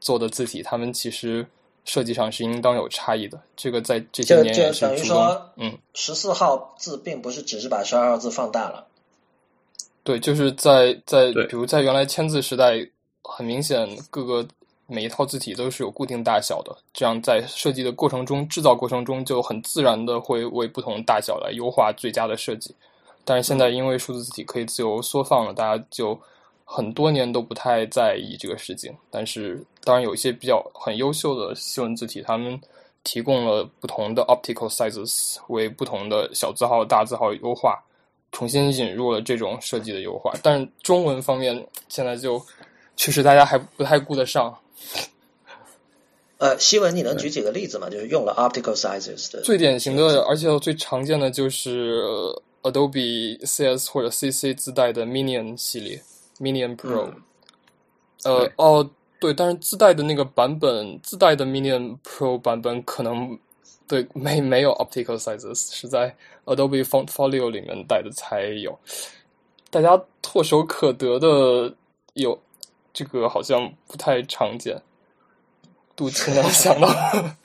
[0.02, 1.46] 做的字体，他们其实
[1.86, 3.40] 设计上是应当有差异的。
[3.56, 8.88] 这个在这些年也是等于说，嗯，十四号字并不是只是把十二号字放大了。
[10.04, 12.86] 对，就是在在比如在原来签字时代，
[13.24, 14.46] 很明显各个
[14.88, 22.76] 每一套字体都是有固定大小的，这样在设计的过程中、制造过程中就很自然的会为不同大小来优化最佳的设计。
[23.24, 26.20] 但是现在因为数字字体可以自由缩放了，大家就。
[26.74, 32.58] 很多年都不太在意这个事情，但是当然有一些比较很优秀的西文字体，他们
[33.04, 37.78] 提供了不同的 optical sizes，为不同的小字号、大字号优化，
[38.32, 40.32] 重新引入了这种设计的优化。
[40.42, 42.42] 但是中文方面现在就
[42.96, 44.58] 确实大家还不太顾得上。
[46.38, 47.90] 呃，西文你能举几个例子吗？
[47.90, 52.02] 就是用了 optical sizes 的最典型的，而且最常见的就是
[52.62, 56.02] Adobe CS 或者 CC 自带的 Minion 系列。
[56.42, 57.14] Minion Pro，
[58.24, 58.90] 呃哦
[59.20, 63.38] 对，但是自带的那个版本，自带的 Minion Pro 版本可能
[63.88, 66.16] 对没没有 optical sizes，是在
[66.46, 68.78] Adobe Folio 里面带的才有。
[69.70, 71.72] 大家唾手可得的
[72.16, 72.38] 有
[72.92, 74.82] 这个好像不太常见。
[75.96, 76.90] 杜青能想到，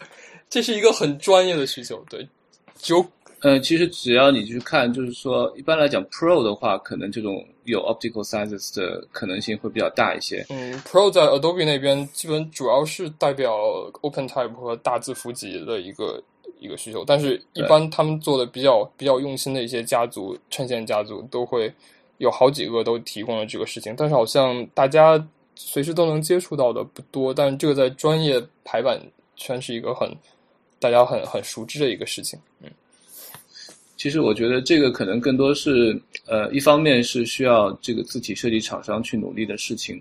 [0.48, 2.26] 这是一个很专业的需求，对，
[2.78, 3.06] 只有。
[3.46, 10.44] 呃，其实只要你去看，就是说，一般来讲，Pro 的话，可能这种有 optical sizes 的可能性会比较大一些。
[10.48, 13.56] 嗯，Pro 在 Adobe 那边基本主要是代表
[14.02, 16.20] OpenType 和大字符集的一个
[16.58, 21.72] 一个需求，但是一般他们做的比较比较用心的一些家族衬线家族都会
[22.18, 25.24] 有好几个都提供了这个事情，但是好像大家
[25.54, 29.00] 随时都能接触到的不多，但这个在专业排版
[29.36, 30.12] 圈是一个很
[30.80, 32.68] 大家很很熟知的一个事情，嗯。
[34.06, 40.00] 其实我觉得这个可能更多是，呃，一方面是需要这个字体设计厂商去努力的事情，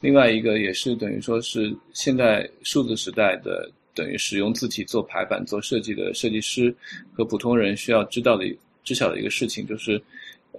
[0.00, 6.74] 另外一个也是等于说是现在数字时代的等于使用字体做排版、做设计的设计师
[7.12, 8.46] 和普通人需要知道的、
[8.84, 10.00] 知晓的一个事情，就是，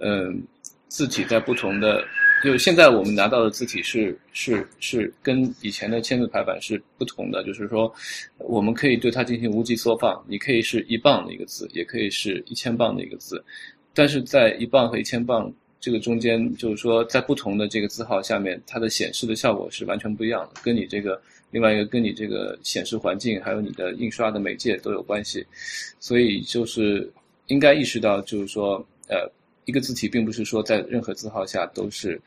[0.00, 0.40] 嗯，
[0.86, 2.04] 字体在不同的。
[2.44, 7.90] 就是现在我们拿到的字体是是是跟以前的签字排版是不同的，就是说，
[8.36, 13.42] 我们可以对它进行无极缩放，你可以是一磅的一个字，也可以是一千磅的一个字，
[13.94, 21.18] 但是在一磅和一千磅这个中间，就是说在不同的这个字号下面，它的显示的效果是完全不一样的，跟你这个
[21.50, 25.46] 另外一个跟你这个显示环境还有你的印刷的媒介都有关系，
[25.98, 27.10] 所以就是
[27.46, 29.26] 应该意识到，就是说，呃。
[29.64, 32.20] 一个字体并不是说在任何字号下都是，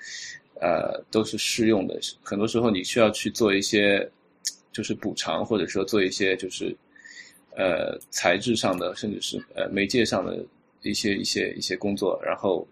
[0.60, 2.00] 呃，都是适用的。
[2.22, 4.10] 很多时候你需要去做一些，
[4.72, 6.76] 就是补偿，或者说做一些就是，
[7.56, 10.44] 呃，材质上的，甚至是呃媒介上的
[10.82, 12.68] 一些一些一些工作，然后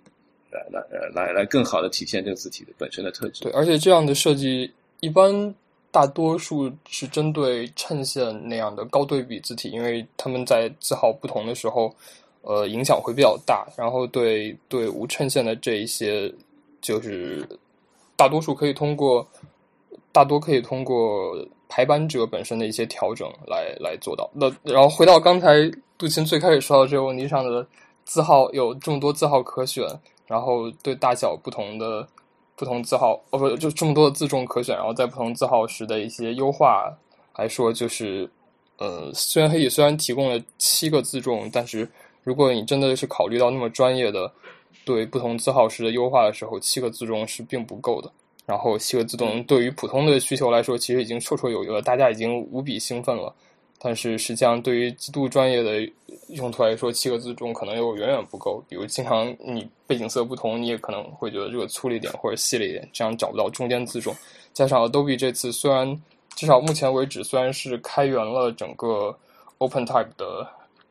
[0.51, 3.41] 来来来来更好的体现这个字体的本身的特质。
[3.43, 5.53] 对，而且这样的设计一般
[5.91, 11.95] 大多数是针对衬线那样的高对比字体，因为他们在字号不同的时候，
[12.45, 13.67] 呃，影响会比较大。
[13.75, 16.33] 然后对对无衬线的这一些，
[16.79, 17.45] 就是
[18.15, 19.27] 大多数可以通过
[20.11, 21.35] 大多可以通过
[21.67, 24.29] 排版者本身的一些调整来来做到。
[24.33, 27.67] 那然后回到刚才杜琴最开始说到这个问题上的
[28.05, 29.83] 字号有这么多字号可选，
[30.27, 32.07] 然后对大小不同的。
[32.57, 36.89] 不同字号哦不就这么多的字重可选，然后在不同字号时的一些优化
[37.35, 38.29] 来说，就是
[38.77, 41.85] 呃，虽然黑体虽然提供了七个字重，但是
[42.25, 44.29] 如果你真的是考虑到那么专业的
[44.83, 48.11] 对不同字号式的优化的时候，七个字重是并不够的。
[48.45, 53.33] 然后七个字重对于普通的需求来说，其实已经绰绰有余了，大家已经无比兴奋了。
[53.77, 55.87] 但是实际上，对于极度专业的
[56.29, 58.63] 用途来说，七个字重可能又远远不够。
[58.67, 64.15] 比如，经常你背景色不同，你也可能会觉得这个粗了一点或者细了一点，这样找不到中间字重。
[64.53, 66.01] 加上 Adobe 这次虽然
[66.35, 69.15] 至少目前为止虽然是开源了整个
[69.59, 70.47] OpenType 的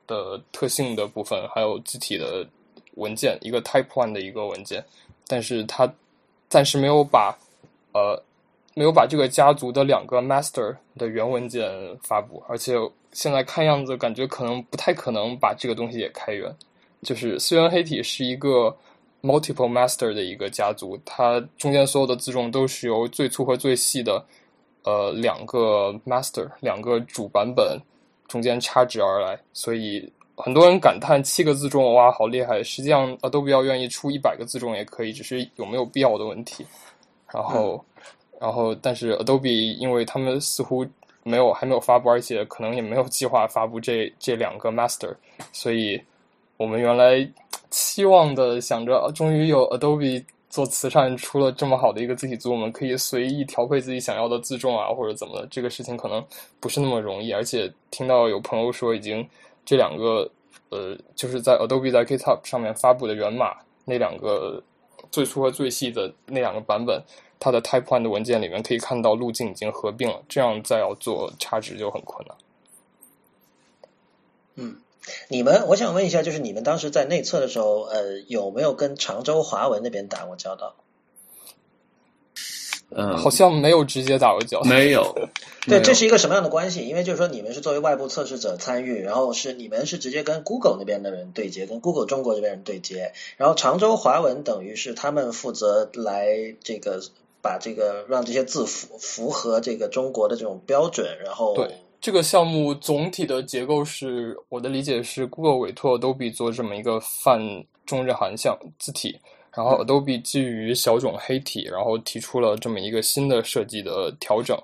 [0.06, 2.46] 的特性的部分，还有字体的
[2.94, 4.84] 文件，一个 Type One 的一个文件，
[5.26, 5.92] 但是它
[6.48, 7.36] 暂时没有把
[7.92, 8.22] 呃。
[8.76, 11.70] 没有把这个家族的两个 master 的原文件
[12.02, 12.74] 发布，而且
[13.12, 16.52] 现在看样子感觉可能不太可能把这个东西也开源。
[17.00, 18.76] 就是虽然黑体是一个
[19.22, 24.20] multiple master 的一个家族，它中间所有的字重都是由最粗和最细的
[24.82, 27.80] 呃两个 master 两个主版本
[28.28, 36.66] 中间插值而来，所以很多人感叹七个字重哇好厉害，实际上 Adobe 要愿意出一百个字重也可以，只是有没有必要的问题。
[37.32, 37.84] 然后。
[38.40, 40.84] 然后，但是 Adobe 因为他们似乎
[41.22, 45.14] 没有还没有发布，而且可能也没有计划发布这这两个 Master，
[45.50, 45.98] 所以
[46.58, 47.26] 我们原来
[47.70, 50.22] 期望的想着，终于有 Adobe
[50.54, 56.24] 做慈善出了这么好的一个字体组，我们可以随意调配自己想要的字重啊，或者怎么的，这个事情可能
[56.60, 57.32] 不是那么容易。
[57.32, 59.28] 而且听到有朋友说，已经
[59.64, 60.30] 这两个
[60.68, 64.62] 呃，就是在 Adobe 在 GitHub 上面发布的源码那两个
[65.10, 67.02] 最粗和最细的那两个版本。
[67.40, 72.36] 它的 Type One 的文件里面可以看到路径已经合并了，这样再要做差值就很困难。
[74.54, 74.76] 嗯，
[75.28, 80.74] 你们我想问一下，就是你们当时在内测的时候，呃，有没有跟常州华文那边打过交道？
[82.90, 84.64] 嗯，好像没有直接打过交道。
[84.68, 85.14] 没有。
[85.66, 86.86] 对，这是一个什么样的关系？
[86.86, 97.00] 因为就是说，你们是作为外部测试者参与，然后是你们是直接跟 Google 那边的人对接，跟 Google 中国这边人对接，然后常州华文等于是他们负责来这个。
[97.44, 101.74] 把这个让这些字符符合这个中国的这种标准，然后对
[102.04, 107.40] 这个项目总体的结构是我的理解是，Google 委托 Adobe 做这么一个泛
[107.86, 109.18] 中日韩项字体，
[109.50, 114.54] 然后 Adobe 基于小种黑体，然后提出了这么一个新的设计的调整，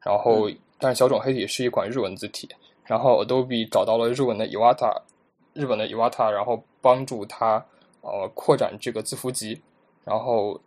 [0.00, 2.48] 然后但是小种黑体是一款日文字体，
[2.82, 5.00] 然后 Adobe 找到了日文的 Iwata，
[5.52, 7.64] 日本的 Iwata，然后帮助他
[8.00, 9.56] 呃扩展这个字符集，
[10.04, 10.60] 然后。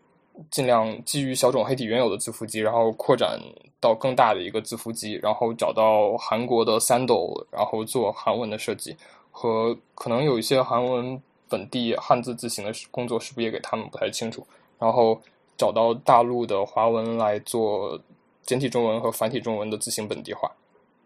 [0.49, 3.39] 尽量基于小种黑体原有的字符集，然后扩展
[3.79, 8.95] 到更大的一个字符集，然后找到韩国的 Sandal，然后做韩文的设计，
[9.31, 14.45] 和可能有一些韩文本地汉字字形的工作，是不是也给他们不太清楚？
[14.79, 15.21] 然后
[15.55, 17.99] 找到大陆的华文来做
[18.41, 20.51] 简体中文和繁体中文的字形本地化。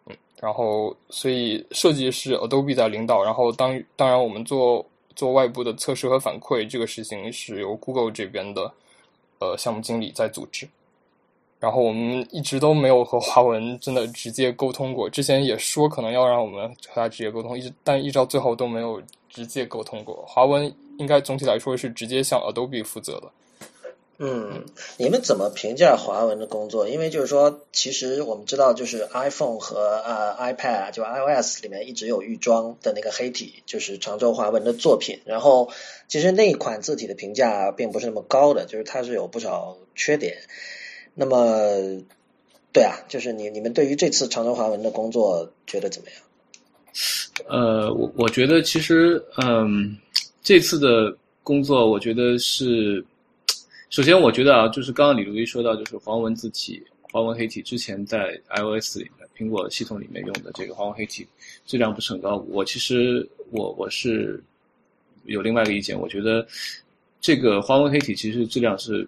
[0.05, 8.71] 嗯，然后所以设计是 Adobe 在领导，然后当当然我们做做外部的测试和反馈，这个事情是由 Google 这边的。
[9.39, 10.67] 呃，项目经理在组织，
[11.59, 15.09] 然后我们一直都没有和华文真的直接沟通过。
[15.09, 20.23] 之前也说可能要让我们和他直接沟通，一直但一直到最后都没有直接沟通过。
[20.27, 23.31] 华文应该总体来说是直接向 Adobe 负责的。
[24.19, 24.65] 嗯，
[24.97, 26.89] 你们怎么评价华文的工作？
[26.89, 35.19] 因为就是说，其实我们知道，就是 iPhone 和呃 iPad 就 iOS 里面一直有预装的那个黑体，就是常州华文的作品。
[35.25, 35.69] 然后，
[36.07, 40.37] 其实那一款字体的评价并不是那么高的，就是它是有不少缺点。
[41.13, 42.01] 那么，
[42.73, 46.19] 对啊，就是你你们对于这次常州华文的工作觉得怎么样？
[47.47, 49.95] 呃，我我觉得其实，嗯，
[50.41, 53.05] 这次的工作，我觉得是。
[53.89, 61.25] 首先，我觉得啊，就是刚刚李如一说到，就是黄文字体、黄文黑体之前在 iOS 里面、苹果系统里面用的这个黄文黑体
[61.65, 62.35] 质量不是很高。
[62.49, 64.43] 我其实我我是
[65.23, 66.45] 有另外一个意见，我觉得
[67.21, 69.07] 这个黄文黑体其实质量是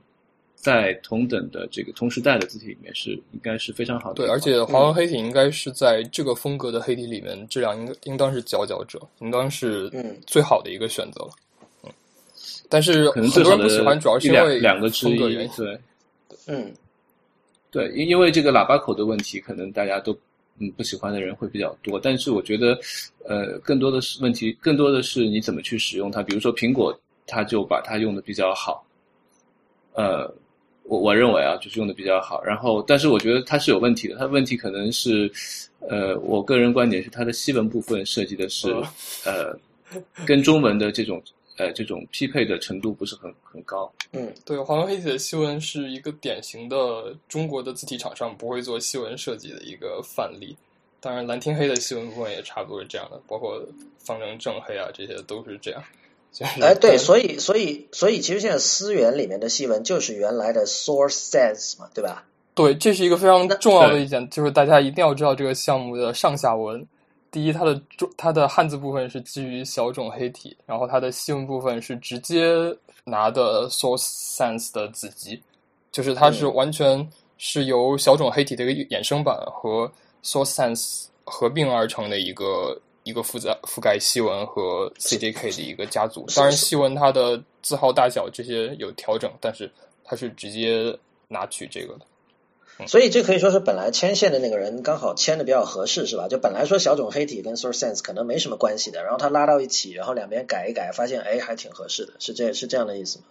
[0.56, 4.24] 在同等的这个同时代的字体里面是应该是非常好的。
[4.24, 9.92] 对，而且黄文黑体应该是在这个风格的黑体里面质量应应当是佼佼者，应当是
[10.26, 11.32] 最好的一个选择了。
[12.70, 15.50] 但是可能很多人不喜欢，主要是因为两个风格原因。
[15.58, 15.80] 对，
[16.46, 16.72] 嗯，
[17.72, 20.16] 对，因因为这个喇叭口的问题，可能大家都
[20.60, 22.00] 嗯不喜欢的人会比较多。
[22.00, 22.80] 但是我觉得，
[23.26, 26.22] 呃，更多的是问题，更多的是你怎么去使用它。
[26.22, 26.96] 比如说苹果，
[27.26, 28.86] 它就把它用的比较好。
[29.94, 30.32] 呃，
[30.84, 32.44] 我我认为啊，就是用的比较好。
[32.44, 34.16] 然后，但是我觉得它是有问题的。
[34.16, 35.30] 它问题可能是，
[35.80, 38.70] 呃，我个人观点是它的西文部分设计的是，
[39.26, 39.58] 呃，
[40.24, 41.20] 跟中文的这种。
[41.60, 43.92] 呃，这种匹配的程度不是很很高。
[44.14, 50.56] 嗯，对，黄黑体的细文是一个典型的中国的字体厂商不会做细文设计的一个范例。
[51.02, 53.62] 当然，蓝天黑的细文部分也差不多是这样的，包括
[53.98, 55.84] 方正正黑啊，这些都是这样。
[56.62, 62.26] 哎，对，所以，所以，所以，其实现在思源里面的细文就是原来的 Source Sans 嘛，对吧？
[62.54, 66.88] 对，这是一个非常重要的一点，就是大家一定要知道这个项目的上下文。
[67.32, 72.54] 第一，它的中它的汉字部分是基于小种黑体，然后它的西文部分是直接
[73.04, 75.42] 拿的 Source Sans 的子集，
[75.92, 77.08] 就是它是完全
[77.38, 79.92] 是由小种黑体的一个衍生版和
[80.24, 86.26] Source Sans 合并而成的一个一个覆盖覆盖西文和 CJK 的一个家族。
[86.36, 89.72] 当然，西文它的字号大小这些有调整，但是
[90.04, 92.06] 它是直接拿取这个的。
[92.88, 96.28] 所以这可以说是本来牵线的那个人刚好牵的比较合适，是吧？
[96.30, 103.26] 就本来说小种黑体跟 Source Sense 可能没什么关系的，然后他拉到一起，然后两边改一改，发现哎还挺合适的，是这是这样的意思吗？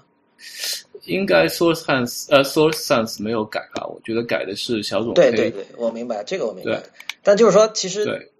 [1.04, 3.86] 应该 Source Sense 呃 Source Sense 没有改吧？
[3.86, 5.14] 我觉得改的是小种黑。
[5.14, 6.82] 对对对，我明白这个我明白。
[7.22, 8.30] 但就是说，其实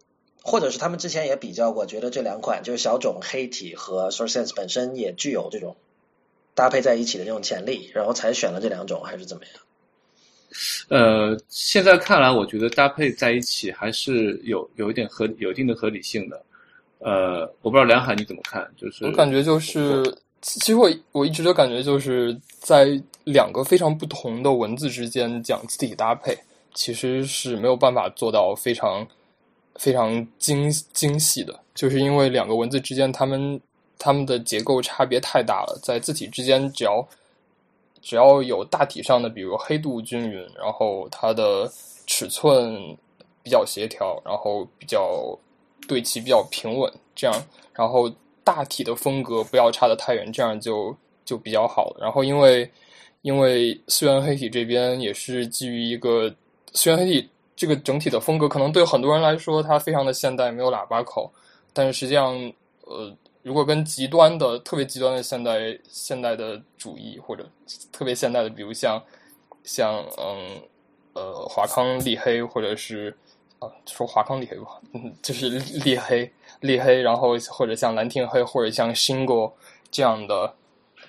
[0.43, 5.77] 或者是他们之前也比较过，觉得这两款就是小种黑体和 Source Sense 本身也具有这种
[6.55, 9.53] 搭配在一起的这种潜力，然后才选了这两种，还是怎么样？
[10.89, 16.43] 呃，现在看来，我觉得搭配在一起还是有有一点合有一定的合理性的。
[17.01, 18.67] 呃，我不知道梁海你怎么看？
[18.77, 20.03] 就是我感觉就是，
[20.41, 26.37] 其实我我一直的感觉就是在两个非常不同的文字之间讲字体搭配，
[26.75, 29.07] 其实是没有办法做到非常
[29.77, 33.61] 非常精精细的，就是因为两个文字之间，它们
[33.99, 37.07] 它们的结构差别太大了，在字体之间只要。
[38.01, 41.71] 只要有大体上的，比如黑度均匀，然后它的
[42.07, 42.97] 尺寸
[43.43, 45.37] 比较协调，然后比较
[45.87, 47.35] 对齐比较平稳，这样，
[47.73, 48.11] 然后
[48.45, 51.95] 大体的风格不要差得太远，这样就就比较好。
[52.01, 52.71] 然后因为
[53.23, 56.29] 因为思源黑体这边也是基于一个
[56.73, 61.31] 思源黑体这个整体的风格，可能对很多人来说它非常的现代，没有喇叭口，
[61.73, 62.35] 但是实际上
[62.85, 63.13] 呃。
[63.43, 67.49] 如果跟极端的、特别极端的现代、现代的主义，或者
[67.93, 69.03] 特别现代的，比如像
[69.64, 70.61] 像嗯
[71.14, 73.16] 呃华康立黑，或者是
[73.61, 76.30] 啊说华康立黑吧，嗯就是立黑
[76.61, 79.53] 立黑，然后或者像蓝天黑，或者像 Shingle
[79.91, 80.53] 这样的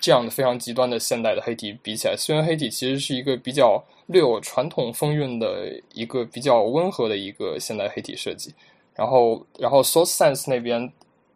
[0.00, 8.54] 这样的非常极端的现代的黑体比起来，虽然黑体其实是一个比较略有传统风韵的一个比较温和的一个现代黑体设计，
[8.94, 10.90] 然后然后 Source Sense 那边。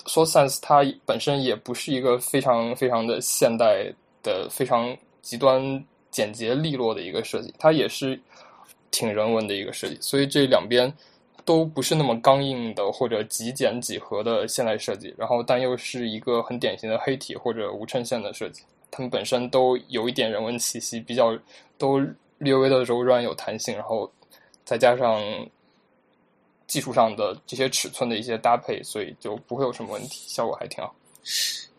[0.07, 3.93] 说 Sense 它本身也不是一个非常非常的现代
[4.23, 8.21] 的、非常极端简洁利落的一个设计，它也是
[8.91, 9.97] 挺人文的一个设计。
[10.01, 10.93] 所以这两边
[11.45, 18.63] 都不是那么刚硬的或者极简几何的现代设计，然后但又是一个很典型的黑体或者无衬线的设计。
[18.91, 21.37] 它们本身都有一点人文气息，比较
[21.79, 22.01] 都
[22.39, 24.11] 略微的柔软有弹性，然后
[24.65, 25.21] 再加上。
[26.67, 30.95] 技术上的这些尺寸的一些搭配，所以就不会有什么问题，效果还挺好。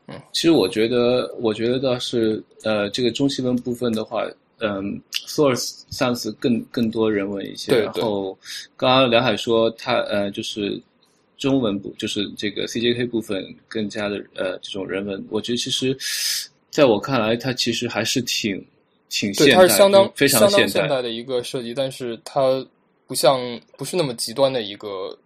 [0.08, 4.24] 嗯，其实我觉得，我觉得倒是，呃，这个中西文部分的话，
[4.60, 7.72] 嗯，Source Sans 更更多人文一些。
[7.72, 7.82] 对。
[7.86, 8.38] 然后，
[8.78, 10.80] 刚刚梁海说他呃，就是
[11.38, 15.26] 中文部，就是这个 CJK 部分更加的呃这种人文。
[15.32, 15.98] 我觉得其实，
[16.70, 18.64] 在我看来，它其实还是挺
[19.10, 22.64] 挺现代，它是相当非常现代的一个设计，但是它。
[23.08, 23.40] 不像
[23.78, 25.18] 不是那么极端的一个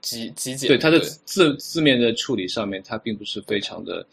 [0.00, 4.06] 极极简，对它的字字面的处理上面，它并不是非常的，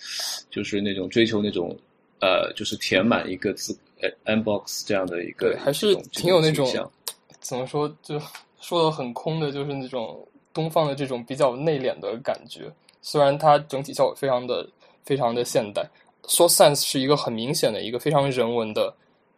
[0.49, 1.77] 就是那种追求那种
[2.19, 6.67] 呃，就是填满一个字呃 n box 这样的一个，对，还是挺有那种
[7.39, 8.19] 怎么说，就
[8.59, 12.71] 说的很空的，就是那种东方的这种比较内敛的感觉。
[13.01, 14.67] 虽然它整体效果非常的
[15.03, 15.87] 非常的现代，
[16.27, 18.91] 说 sense 是一个很明显的一个非常人文的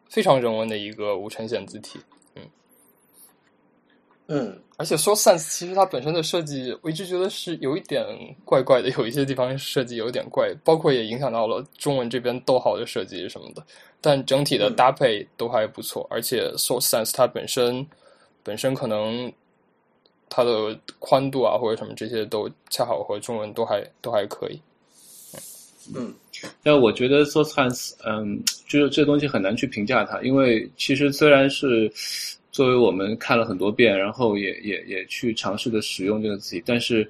[0.10, 2.00] 非常人文的一个无衬线字体。
[2.36, 2.44] 嗯，
[4.76, 8.06] 而且说 Sense 其实它本身的设计，我一直觉得是有一点
[8.46, 13.64] 怪怪的，有一些地方设计有点怪，包括也影响到了中文这边逗号的设计什么的。
[14.00, 17.86] 但整体的搭配都还不错，而且 Source Sense 它本身
[18.44, 19.32] 本身可能
[20.30, 24.62] 它的宽度啊或者什么这些都恰好和中文都还都还可以。
[25.96, 26.14] 嗯，
[26.62, 31.90] 但我觉得 Source Sans，嗯，就是这东西很难去评价它，因为其实虽然是
[32.58, 37.08] 作为我们看了很多遍，然后也也也去尝试的使用这个字体，但是，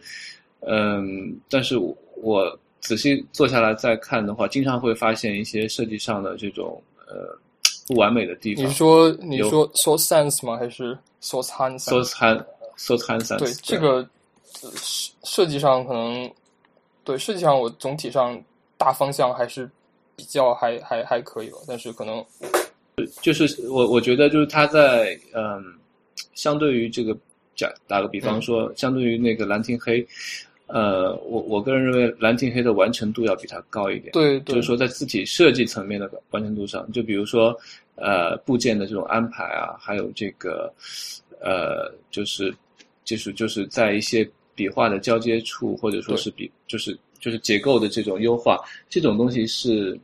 [0.59, 7.33] 嗯，但是我我仔细坐下来再看的话，经常会发现一些设计上的这种呃
[7.87, 8.65] 不完美的地方。
[8.65, 10.57] 你说你说 Source Sans 吗？
[10.57, 12.45] 还是 Source Hans？Source Han
[12.77, 14.05] Source Hans 对这个
[14.51, 16.29] 设设计上可能
[17.05, 18.37] 对设计上我总体上
[18.77, 19.71] 大方向还是
[20.17, 22.21] 比较还还还可以吧，但是可能
[23.21, 25.63] 就是我我觉得就是他在嗯，
[26.33, 27.15] 相对于这个
[27.55, 30.05] 讲打个比方说，相对于那个兰亭黑，
[30.65, 34.11] 呃，我我个人认为兰亭黑的完成度要比它高一点。
[34.13, 37.55] 对，对就是说在字体设计层面的完成度上，就比如说
[37.95, 40.73] 呃部件的这种安排啊，还有这个
[41.39, 42.51] 呃就是
[43.03, 48.57] 就是就是在一些笔画的交接处，或者说是笔就是就是结构的这种优化，
[48.89, 49.99] 这种东西是嗯、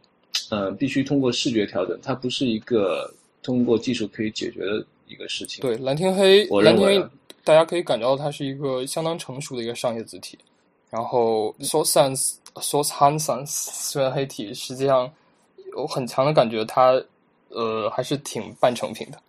[0.49, 5.61] 呃必须通过视觉调整，它不是一个通过技术可以解决的一个事情。
[5.61, 7.09] 对蓝天黑，我认为啊蓝天黑
[7.43, 10.37] 大家可以感觉到它是一个相当成熟的一个商业字体。
[10.89, 15.11] 然后 Source Sans、Source Han Sans 虽然黑体，实际上
[15.75, 17.01] 有很强的感觉它，
[17.49, 19.19] 呃还是挺半成品的。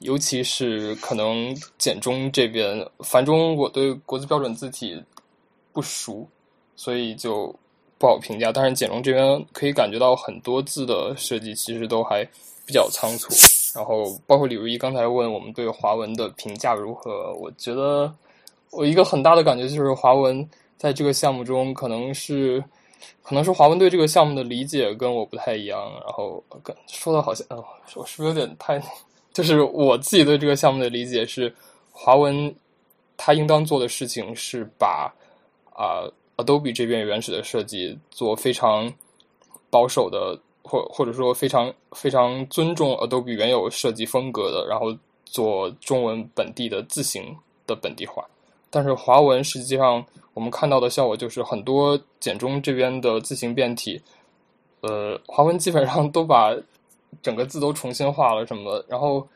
[0.00, 5.00] 尤其是可能简中这边，繁中我对国字标准字体
[5.72, 6.28] 不熟，
[6.74, 7.54] 所以就
[8.02, 8.50] 不好评价。
[8.50, 12.24] 但是简中这边可以感觉到很多字的设计其实都还
[12.66, 13.32] 比较仓促。
[13.78, 18.12] 然后包括李如一刚才问我们对华文的评价如何，我觉得
[18.72, 20.44] 我一个很大的感觉就是华文
[20.76, 22.60] 在这个项目中可能是。
[23.24, 27.56] 可能是华文对这个项目的理解跟我不太一样，然后跟说的好像，呃，
[27.94, 28.80] 我是不是有点太，
[29.32, 31.52] 就是我自己对这个项目的理解是，
[31.92, 32.52] 华文
[33.16, 35.12] 它应当做的事情是把
[35.74, 36.06] 啊、
[36.42, 38.92] Adobe 这边原始的设计做非常
[39.70, 47.36] 保守的，或或者说非常非常尊重 Adobe 原有设计风格的，然后做中文本地的字形
[47.66, 48.24] 的本地化。
[48.70, 54.00] 但是华文实际上我们看到的效果就是很多简中这边的字形变体，
[54.80, 56.56] 呃，华文基本上都把
[57.22, 59.26] 整个字都重新画了什么的，然后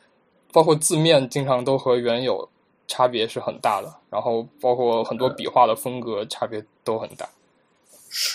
[0.52, 2.48] 包括字面经常都和原有
[2.88, 7.28] 差别是很大的，然后包括很多笔画的风格差别都很大。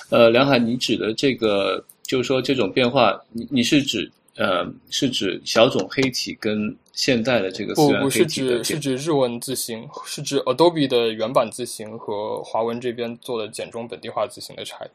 [0.10, 14.90] 呃，梁海，你指的这个就是说这种变化，你你是指呃是指小种黑体跟现在的这个不不是指是指日文字形，是指 Adobe 的原版字形和华文这边做的简中本地化字形的差异。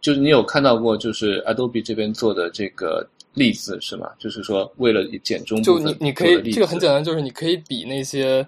[0.00, 4.08] 就是你有看到过，就是 Adobe 这边做的这个例子是吗？
[4.18, 8.46] 就是说为了简中就你你可以这个很简单，就是你可以比那些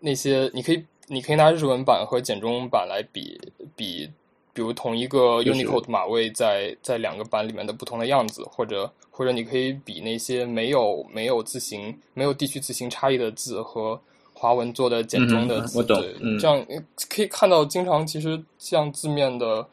[0.00, 3.40] 那些，你可以你可以拿日文版和简中版来比
[3.74, 4.06] 比，
[4.52, 13.98] 比如同一个 Unicode 码位在在两个版里面的不同的样子，或者或者你可以比那些没有没有字形没有地区字形差异的字和
[14.34, 16.66] 华文做的简中的字，嗯我懂这样
[17.08, 19.66] 可以看到，经常其实像字面的。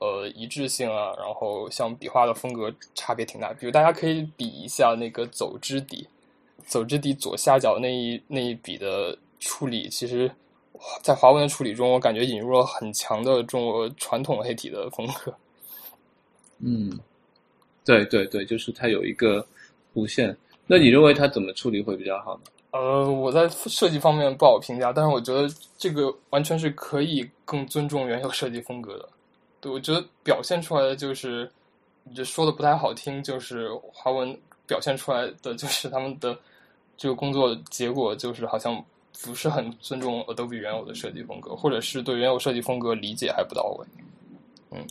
[0.00, 3.52] 呃，一致性啊，然后像笔画的风格差别挺大。
[3.54, 6.06] 比如大家可以比一下那个走之底，
[6.66, 10.30] 走之底左下角那一那一笔的处理，其实，
[11.02, 15.34] 在华文的处理中，我感觉引入了很强的中国传统黑体的风格。
[16.60, 16.98] 嗯，
[17.84, 19.44] 对对对，就是它有一个
[19.94, 20.36] 弧线。
[20.66, 22.42] 那你认为它怎么处理会比较好呢？
[22.70, 29.08] 呃，我在设计方面不好评价，但是我觉得这个完全是可以更尊重原有设计风格的。
[29.60, 31.50] 对，我觉得表现出来的就是，
[32.04, 34.36] 你这说的不太好听，就是华文
[34.66, 36.36] 表现出来的就是他们的
[36.96, 38.84] 这个工作结果，就是好像
[39.22, 43.86] 不是很尊重 Adobe 原有的设计风格，或者是对原有设计风格理解还不到位。
[44.70, 44.86] 嗯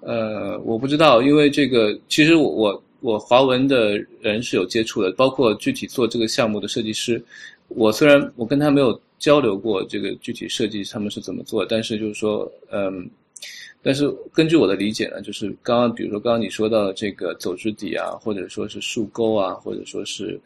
[0.00, 7.24] 呃，我不知道，因为这个其实我我我华文的人是有接触的，包括具体做这个项目的设计师。
[7.68, 13.08] 我虽然我跟他没有交流过这个具体设计他们是怎么做，但是就是说，嗯，
[13.84, 20.40] 但是根据我的理解呢，就是刚刚比如说刚刚你说到的这个走之底啊，或者说是竖钩啊，或者说是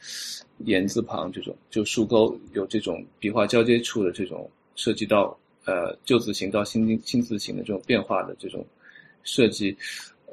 [0.64, 8.66] 言字旁这种，就竖钩有这种笔画交接处的这种涉及到呃旧字形到新新字形的这种变化的这种
[9.22, 9.76] 设计，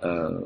[0.01, 0.41] 呃，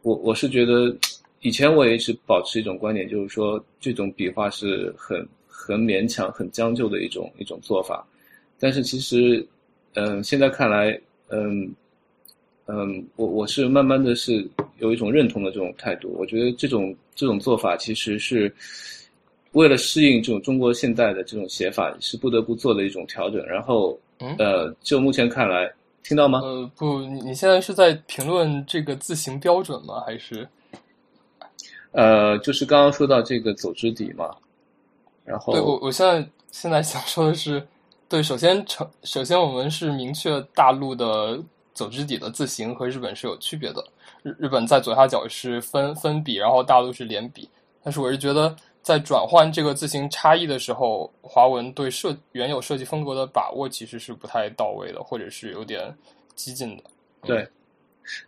[0.00, 0.96] 我我是觉得
[1.42, 8.06] 以前我也一直保持一种观点，就是说这种笔画是很很勉强、很将就的一种一种做法，
[8.58, 9.46] 但是其实，
[9.94, 10.98] 嗯、现在看来，
[11.28, 11.70] 嗯
[12.72, 14.48] 嗯，我我是慢慢的是
[14.78, 18.52] 有一种认同的这种态度，我觉得这种这种做法其实是
[19.52, 25.68] 为了适应这种中国现代的这种写法，是不得不做的一种调整，然后嗯呃，就目前看来，
[26.04, 26.38] 听到吗？
[26.44, 30.04] 呃，不，你你现在是在评论这个字形标准吗？
[30.06, 30.46] 还是？
[31.92, 34.30] 呃，就是刚刚说到这个走之底嘛，
[35.24, 37.66] 然后对我我现在现在想说的是，
[38.08, 41.42] 对，首先成首先我们是明确大陆的
[41.80, 43.82] 走之底的字形和日本是有区别的，
[44.22, 47.48] 日日本在左下角是分分笔，然后大陆是连笔，
[47.82, 55.96] 但是我是觉得在转换这个字形差异的时候，华文对设原有设计风格的把握其实是不太到位的，或者是有点
[56.34, 56.82] 激进的。
[57.22, 57.48] 对，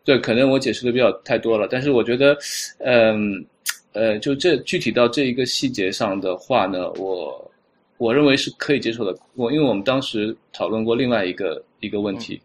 [0.02, 2.34] 对，可能我解释的比较太多了，但是我觉得，
[2.78, 3.44] 嗯。
[3.94, 7.52] 呃，就这具体到这一个细节上的话呢，我
[7.98, 9.14] 我认为是可以接受的。
[9.34, 12.40] 我因为我们当时讨论过另外一个一个问题，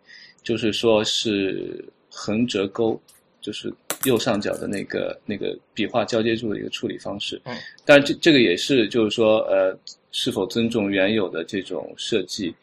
[0.47, 2.97] 就是说是横折钩，
[3.41, 3.73] 就是
[4.05, 7.41] 右上角的那个那个笔画交接处的一个处理方式。
[7.43, 9.77] 嗯，但这这个也是就是说呃，
[10.11, 12.55] 是否尊重原有的这种设计，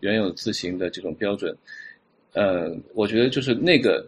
[0.00, 1.56] 原有字形的这种标准？
[2.32, 4.04] 呃，我觉得就是那个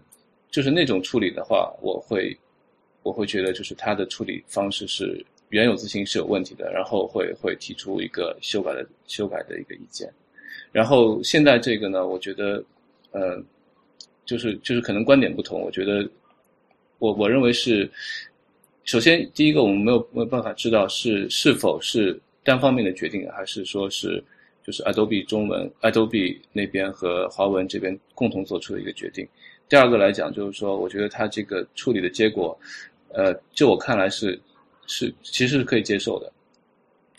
[0.50, 2.36] 就是那种处理的话，我会。
[3.02, 10.06] 我会觉得，就是它的处理方式是原有字形是有问题的，然后会会提出一个修改的修改的一个意见。
[10.70, 12.62] 然后现在这个呢，我觉得，
[13.12, 13.42] 呃，
[14.24, 15.60] 就是就是可能观点不同。
[15.60, 16.08] 我觉得，
[16.98, 17.90] 我我认为是，
[18.84, 24.22] 首先第一个，我们没有没有办法知道是是否是单方面的决定，还是说是
[24.64, 29.26] 就是 Adobe 中文 Adobe 那边和华文这边共同做出的一个决定。
[29.68, 32.58] 第二个来讲，就是说，我觉得它这个处理的结果。
[33.12, 34.40] 呃，就我看来是
[34.86, 36.32] 是其实是可以接受的。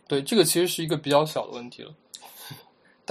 [0.07, 1.93] 对，这个其实是一个比较小的问题了。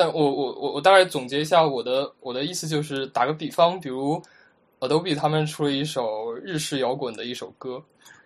[0.00, 4.18] 但我我我我大概总结一下我的我的意思就是，打个比方，比如
[4.78, 7.82] Adobe 他们出了一首日式摇滚的一首歌，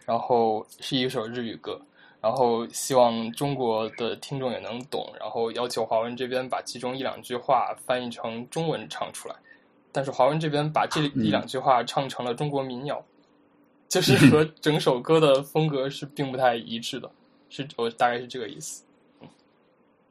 [0.06, 1.80] 然后是一首日语歌，
[2.20, 9.34] 然后希望中国的听众也能懂，然后要求华文这边把其中一两句话翻译成中文唱出来，
[9.90, 13.04] 但是华文这边把这一两句话唱成了中国民谣。
[13.88, 17.10] 就是和整首歌的风格是并不太一致的，
[17.48, 18.84] 是我大概是这个意思。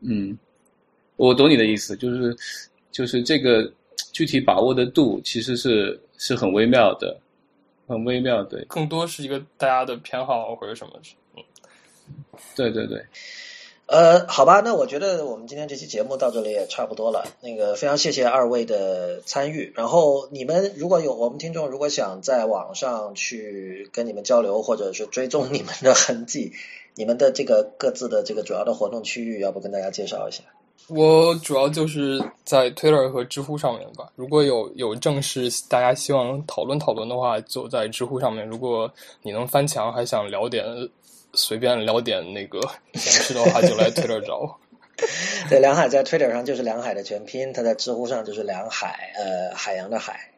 [0.02, 0.38] 嗯，
[1.15, 2.35] 我懂你的意思，就是
[2.91, 3.72] 就是这个
[4.11, 7.18] 具体把握的度其实是是很微妙的，
[7.88, 8.65] 很微妙的。
[8.68, 10.94] 更多是一个大家的偏好或者什么。
[11.35, 11.44] 嗯，
[12.56, 13.06] 对对对。
[13.85, 17.27] 呃，好吧，那我觉得我们今天这期节目到这里也差不多了。
[17.41, 19.73] 那个非常谢谢二位的参与。
[19.76, 26.53] 然后你们如果有我们听众如果想在网上去跟你们交流，或者是追踪你们的痕迹，
[26.95, 30.44] 你们的这个各自的这个主要的活动区域，要不跟大家介绍一下？
[30.88, 34.10] 我主要就是在 Twitter 和知乎上面吧。
[34.16, 38.45] 如果有有正式大家希望讨论讨论的话，就在知乎上面。
[38.45, 38.91] 如果
[39.22, 40.66] 你能翻墙，还想聊点。
[41.36, 42.62] 随便聊点那个
[42.94, 44.56] 闲事的话，就来 Twitter 找我。
[45.50, 50.30] 对，梁海在 Twitter 上就是梁海的全拼，他在知乎上就是梁海，呃，海洋的海。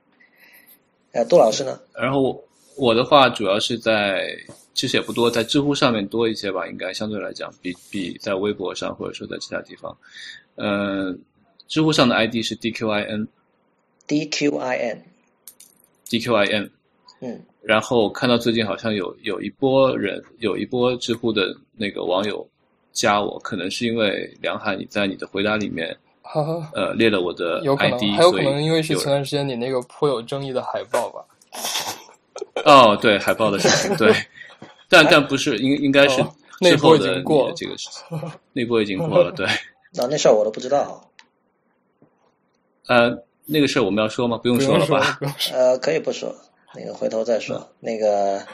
[1.12, 1.82] 呃，杜老师呢？
[1.94, 2.41] 然后
[2.77, 4.27] 我的话主要是在，
[4.73, 9.95] 其实也不多，在知乎上面多一些吧，应该相对来讲，比比在微博上或者说在其他地方。
[10.56, 11.18] 嗯，
[11.68, 13.27] 知乎上的 ID 是 DQIN。
[14.07, 14.97] DQIN。
[16.10, 16.69] DQIN。
[17.22, 17.41] 嗯。
[17.61, 22.47] 然后看到最近好像有有一波人，有一波知乎的那个网友
[22.91, 25.97] 加我，可能是因为梁海你在你的回答里面，
[26.73, 31.26] 呃，列了我的 ID，还有可能因为是前段时间你那个颇有争议的海报吧。
[32.64, 34.14] 哦，对，海报的事情，对，
[34.88, 36.23] 但但不是，应应该是
[36.61, 39.45] 那波已经过了这个事情， 那波已经过了，对。
[39.94, 41.10] 那那事儿我都不知道。
[42.88, 44.38] 呃，那个事儿我们要说吗？
[44.38, 45.19] 不用说了吧？
[45.53, 46.34] 呃，可以不说。
[46.73, 48.45] 那个回头再说，那个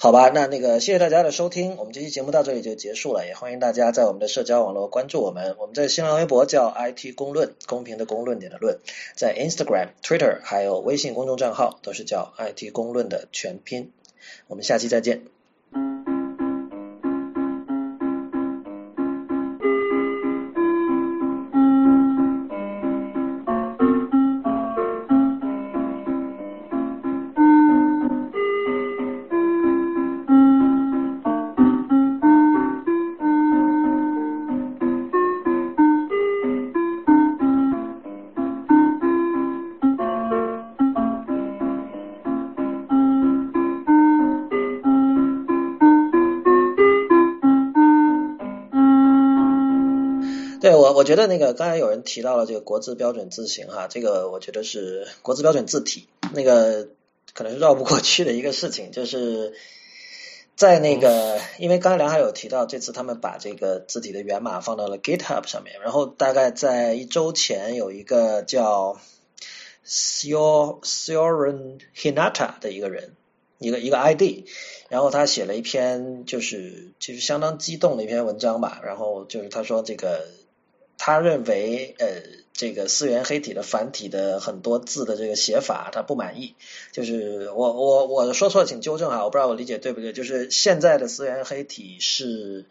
[0.00, 8.78] 好吧，那那个谢谢大家的收听，我们这期节目到这里就结束了，也欢迎大家在我们的社交网络关注我们，我们在新浪微博叫 IT 公论，公平的公论点的论，
[9.16, 13.90] 在 Instagram、Twitter 还有微信公众账号都是叫 IT 公论的全拼，
[14.46, 15.24] 我们下期再见。
[51.08, 56.88] 觉得那个刚才有人提到了这个国字标准字形哈，这个我觉得是国字标准字体，那个
[57.32, 59.54] 可能是绕不过去的一个事情，就是
[60.54, 69.00] 在那个，因为刚才梁海有提到，这次他们把这个字体的源码放到了 GitHub 上面，然后大概在一周前有一个叫
[69.86, 73.14] Sio Sioran Hinata 的一个人，
[73.58, 74.44] 一个一个 ID，
[74.90, 80.26] 然后他写了一篇就是其实相当激动的一篇文章吧，然后就是他说这个
[80.98, 82.06] 他认为呃
[82.52, 86.54] 这个四元黑体的繁体的很多字的这个写法他不满意，
[86.92, 92.66] 就是我我我说错请纠正哈，我不知道我理解对不对，就是现在的四元黑体是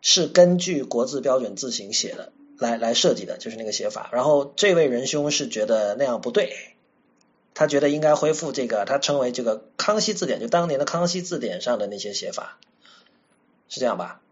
[0.00, 2.32] 是根据国字标准字形写的。
[2.58, 6.54] 来来设计的就是那个写法，然后这位仁兄是觉得那样不对，
[7.52, 12.58] 他觉得应该恢复这个，他称为这个康熙字典，就当年的康熙字典上的那些写法，
[13.68, 14.22] 是这样吧？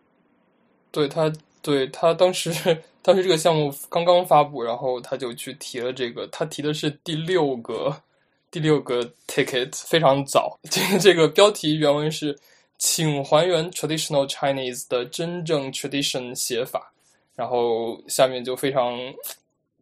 [0.90, 1.34] 对他，
[1.65, 2.53] 对他当时
[3.01, 8.03] 当时这个项目刚刚发布，然后他就去提了这个，他提的是第六个
[8.51, 12.39] 第六个 ticket，非常早，这个这个标题原文是
[12.77, 16.93] 请还原 traditional Chinese 的真正 tradition 写法。
[17.35, 18.97] 然后下面就非常，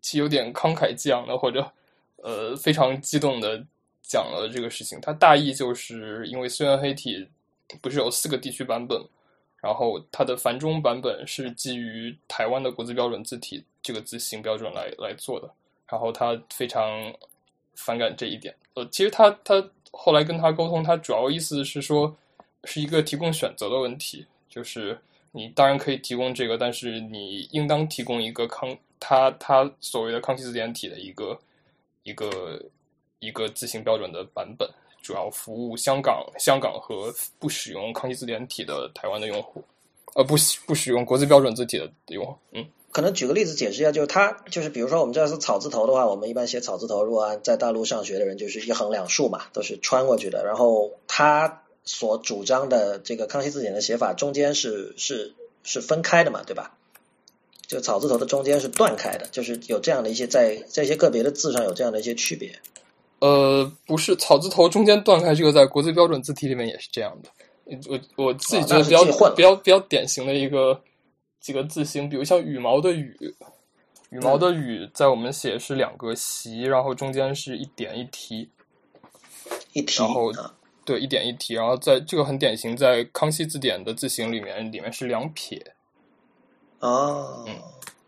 [0.00, 1.70] 其有点慷慨激昂的，或者
[2.22, 3.62] 呃非常激动的
[4.02, 4.98] 讲了这个事情。
[5.02, 7.28] 它大意就是因为虽然黑体
[7.82, 8.98] 不是有四个地区版本，
[9.62, 15.50] 然后它的繁中版本是基于台湾的国字标准字体这个字形标准来来做的，
[15.88, 17.10] 然后他非常
[17.74, 18.54] 反感这一点。
[18.74, 22.14] 呃，其实他他后来跟他沟通，他主要意思是说
[22.64, 24.98] 是一个提供选择的问题，就是。
[25.34, 28.68] 你当然可以提供这个，但是你应当提供一个康
[29.00, 31.40] 他他所谓的康熙字典体的一个
[32.02, 32.62] 一个
[33.18, 34.68] 一个字形标准的版本，
[35.02, 39.62] 主要服务香港香港和不使用康熙字典体的台湾的用户，
[40.14, 42.34] 呃，不不使用国字标准字体的用户。
[42.52, 51.58] 嗯，可能举个例子解释一下，就是它就是比如说我们这是草字头的话，我们一般写草字头，如果在大陆上学的人就是一横两竖嘛，都是穿过去的，然后它。
[51.84, 55.34] 所主张的这个康熙字典的写法中间是是
[55.64, 56.78] 是分开的嘛，对吧？
[57.66, 62.60] 就草字头的中间是断开的，就是有这样的一些在在一些个别的字上有这样的一些区别。
[63.22, 67.30] 呃，不是草字头中间断开，这个在国际标准字体里面也是这样的。
[67.88, 70.82] 我我自己觉得比较比较比较典型的一个
[71.40, 73.16] 几个字形，比如像羽毛的羽，
[74.10, 78.50] 羽毛的羽，在我们写是两个席，然后中间是一点一提，
[79.72, 80.32] 一提，然后。
[80.84, 85.64] 对，一点一提，然后在这个很典型，在康熙字典的字形里面，里面是两撇。
[86.80, 87.54] 哦，嗯，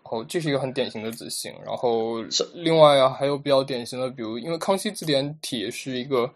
[0.05, 1.53] 哦，这是一个很典型的字形。
[1.65, 2.23] 然后
[2.55, 6.31] 另外啊，还有比较典型的，比如因为康熙字典体是一个，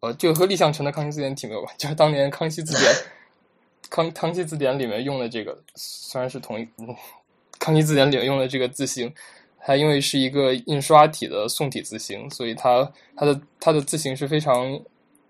[0.00, 2.92] 呃，这个和李相成的康熙字典体没有关，就是当年康熙字典，
[3.88, 6.68] 康康熙字典里面用的这个，虽然是同一，
[7.58, 9.12] 康熙字典里面用的这个字形，
[9.58, 14.80] 它因为是一个印刷体的宋体字形，所以它它的它的字形是非常。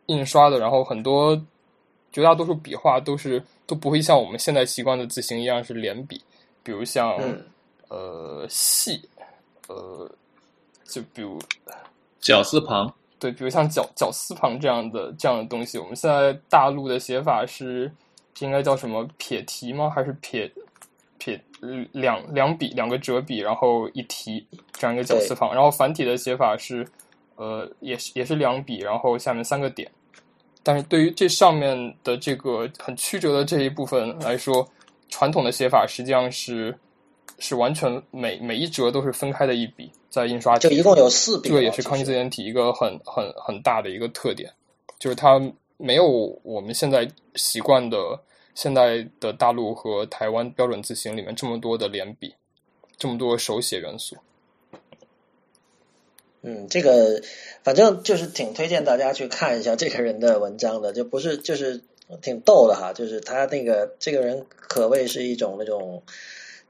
[0.07, 1.41] 印刷的，然后很多
[2.11, 6.21] 绝大多数笔画都是都不会像我们现在习惯的字形一样是连笔，
[6.65, 7.17] 比如像
[7.91, 9.07] 呃细，
[9.69, 10.11] 呃
[10.85, 11.39] 就比如
[12.21, 17.93] 绞丝旁，对，比如像绞绞丝旁这样的这样的东西，我们现在大陆的写法是
[18.39, 19.91] 应该叫什么撇提吗？
[19.95, 20.51] 还是撇
[21.19, 21.39] 撇
[21.93, 26.87] 两两笔两个折笔，然后一提这样一个绞丝旁，然后繁体的写法是
[27.37, 29.91] 呃也是也是两笔，然后下面三个点。
[30.63, 34.67] 但是对于这上面的这个很曲折的这一部分来说，
[35.09, 36.79] 传统的写法实际上是
[37.41, 40.57] 是完全每每一折都是分开的一笔在印刷。
[40.57, 41.49] 就一共有四笔。
[41.49, 44.49] 这个也是康熙字典体一个很很很大的一个特点，
[45.01, 45.41] 就是它
[45.77, 46.07] 没有
[46.45, 47.99] 我们现在习惯的
[48.55, 52.35] 现在的大陆和台湾标准字形里面这么多的连笔，
[52.97, 54.17] 这么多手写元素。
[56.43, 57.23] 嗯，这个
[57.63, 61.83] 反正就是挺推荐大家去看一下这个人的文章的，就不是就是
[62.23, 66.03] 挺逗的哈，就是他那个这个人可谓是一种那种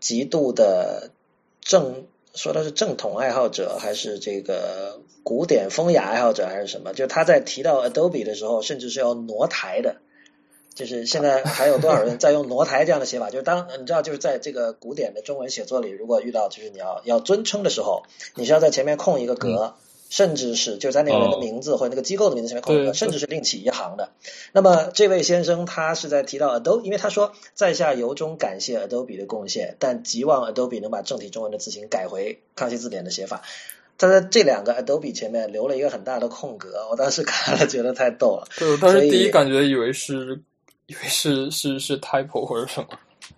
[0.01, 1.11] 极度的
[1.61, 6.93] 正，说的是正统爱好者，还是这个古典风雅爱好者，还是什么？
[6.95, 9.97] 就他在提到 Adobe 的时候，甚至是要挪台的。
[10.73, 13.29] 就是现在还有多少人在用挪台这样的写法？
[13.29, 18.05] 就是当你知道，就是在这个古典的中文写作里，如果遇到就是你要要尊称的时候，
[18.37, 19.75] 你是要在前面空一个格，
[20.11, 24.11] 甚至是就在那个人的名字或者那个机构的名字前面空一个，甚至是另起一行的。
[24.53, 33.41] 那么这位先生他是在提到 Adobe，因为他说在下由衷感谢 Adobe 的贡献，但寄望 Adobe 能把正体中文的字形改回康熙字典的写法。
[33.97, 38.49] 他在这两个 Adobe 前面留了一个很大的空格，我当时看了觉得太逗了。
[38.59, 40.43] 对，当时第一感觉以为是。
[40.87, 42.89] 以为是是是 typo 或者什么，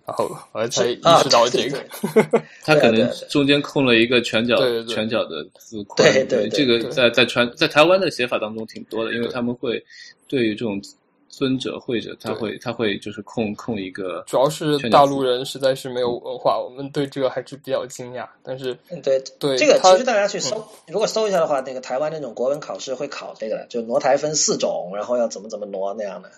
[0.05, 1.81] 然后我才意识到这个，
[2.63, 6.11] 他可能中间空了一个拳脚拳脚的字块。
[6.11, 9.81] 对对，这个在在传在台湾的写法当中挺多的，因为他们会
[10.27, 10.81] 对于这种
[11.29, 18.27] 尊者会者，他会他会就是空空一个，主要是大陆人实在是没有文化，我们对这个还是比较惊讶。
[18.43, 26.29] 但是，对对这个其实大家去搜，如果搜一下的话，那个台湾那种国文考试会考这个的，就挪台分四种，然后要怎么怎么挪那样的。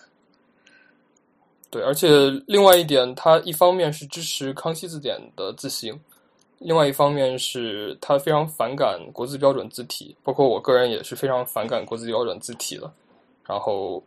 [1.68, 2.08] 对，而且
[2.46, 5.98] 另外一点，它一方面是支持康熙字典的字形，
[6.60, 12.90] 另外一方面是它非常反感国字标准字体，包括我个人也是非常反感国字标准字体的。
[13.44, 14.02] 然后，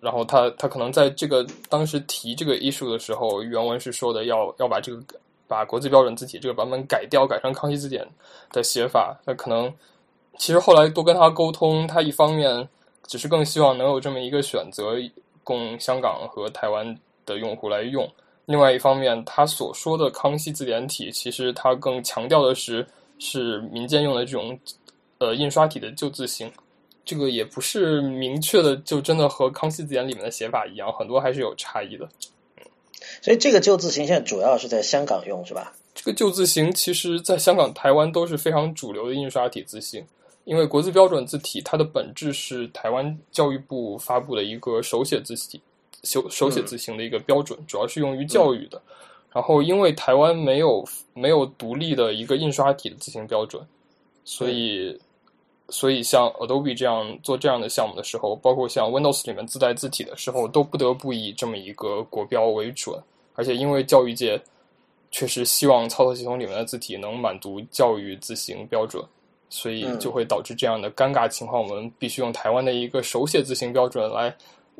[0.00, 5.02] 然后他他可能在这个当时提这个艺术的时候，原文是说的要要把这个
[5.48, 8.06] 把国字标准字体这个版本改掉，改成康熙字典
[8.52, 9.20] 的写法。
[9.26, 9.70] 那可能
[10.38, 12.68] 其实后来多跟他沟通，他一方面
[13.06, 14.94] 只是更希望能有这么一个选择。
[15.48, 16.94] 供香港和台湾
[17.24, 18.06] 的用户来用。
[18.44, 22.86] 另外一方面，他所说的康熙字典体，其实他更强调的是
[23.18, 24.58] 是民间用的这种
[25.16, 26.52] 呃印刷体的旧字形。
[27.02, 32.06] 这个也不是明确的，就真的和康熙字典里面的写法一样，很多还是有差异的。
[33.22, 35.72] 所以这个旧字形现在主要是在香港用，是吧？
[35.94, 40.04] 这个旧字形其实在香港、台湾都是非常主流的印刷体字形。
[40.48, 45.60] 因为国字标准字体，它的本质是台湾教育部发布的一个手写字体、
[46.04, 48.80] 手手写字形的一个标准，主要是用于教育的。
[49.30, 53.62] 然后，因为台湾没有没有独立的一个印刷体的字形标准，
[54.24, 54.98] 所以
[55.68, 62.98] 所以像 Adobe 这样做这样的项目的时候，包括像 Windows 里面自带字体的时候，都不得不以这么一个国标为准。
[63.34, 64.40] 而且，因为教育界
[65.10, 69.04] 确实希望操作系统里面的字体能满足教育字形标准。
[69.50, 74.34] 所以就会导致这样的尴尬情况，我们必须用台湾的一个手写字形标准来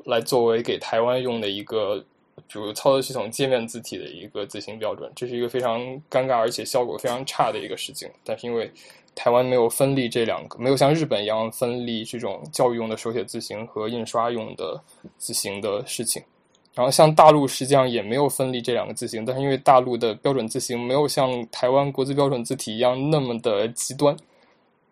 [0.05, 1.99] 来作为给台湾用的一个，
[2.47, 5.81] 比如操作系统界面字体的一个字形标准，这是一个非常
[6.11, 8.09] 尴尬而且效果非常差的一个事情。
[8.25, 8.71] 但是因为
[9.15, 14.81] 台湾没有分立这两个，没有像日本一样分立这种教育用的手写字形和印刷用的
[15.17, 16.23] 字形的事情，
[16.75, 24.17] 然后像大陆实际上也没有分立这两个字形，但是因为大陆的标准字形没有像台湾国字标准字体一样那么的极端。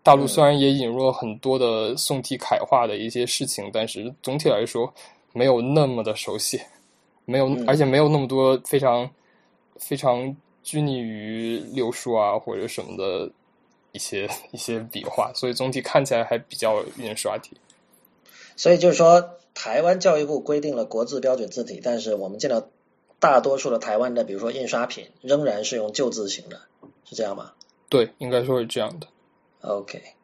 [0.06, 4.94] 大陆虽然也引入了很多的宋体楷化的一些事情，但是总体来说
[5.32, 6.60] 没有那么的熟悉，
[7.26, 9.10] 没有，而且没有那么多非常
[9.80, 13.28] 非常拘泥于六书啊或者什么的
[13.90, 17.56] 一些 一些笔画，所以总体看起来还比较印刷体。
[18.54, 22.68] 所以就是说，台湾教育部规定了国字标准字体，但是我们见到
[23.18, 26.60] 大多数的台湾的，比如说印刷品，仍然是用旧字型的，
[27.04, 27.50] 是这样吗？
[27.88, 29.08] 对，应该说是这样的。
[29.66, 30.15] Okay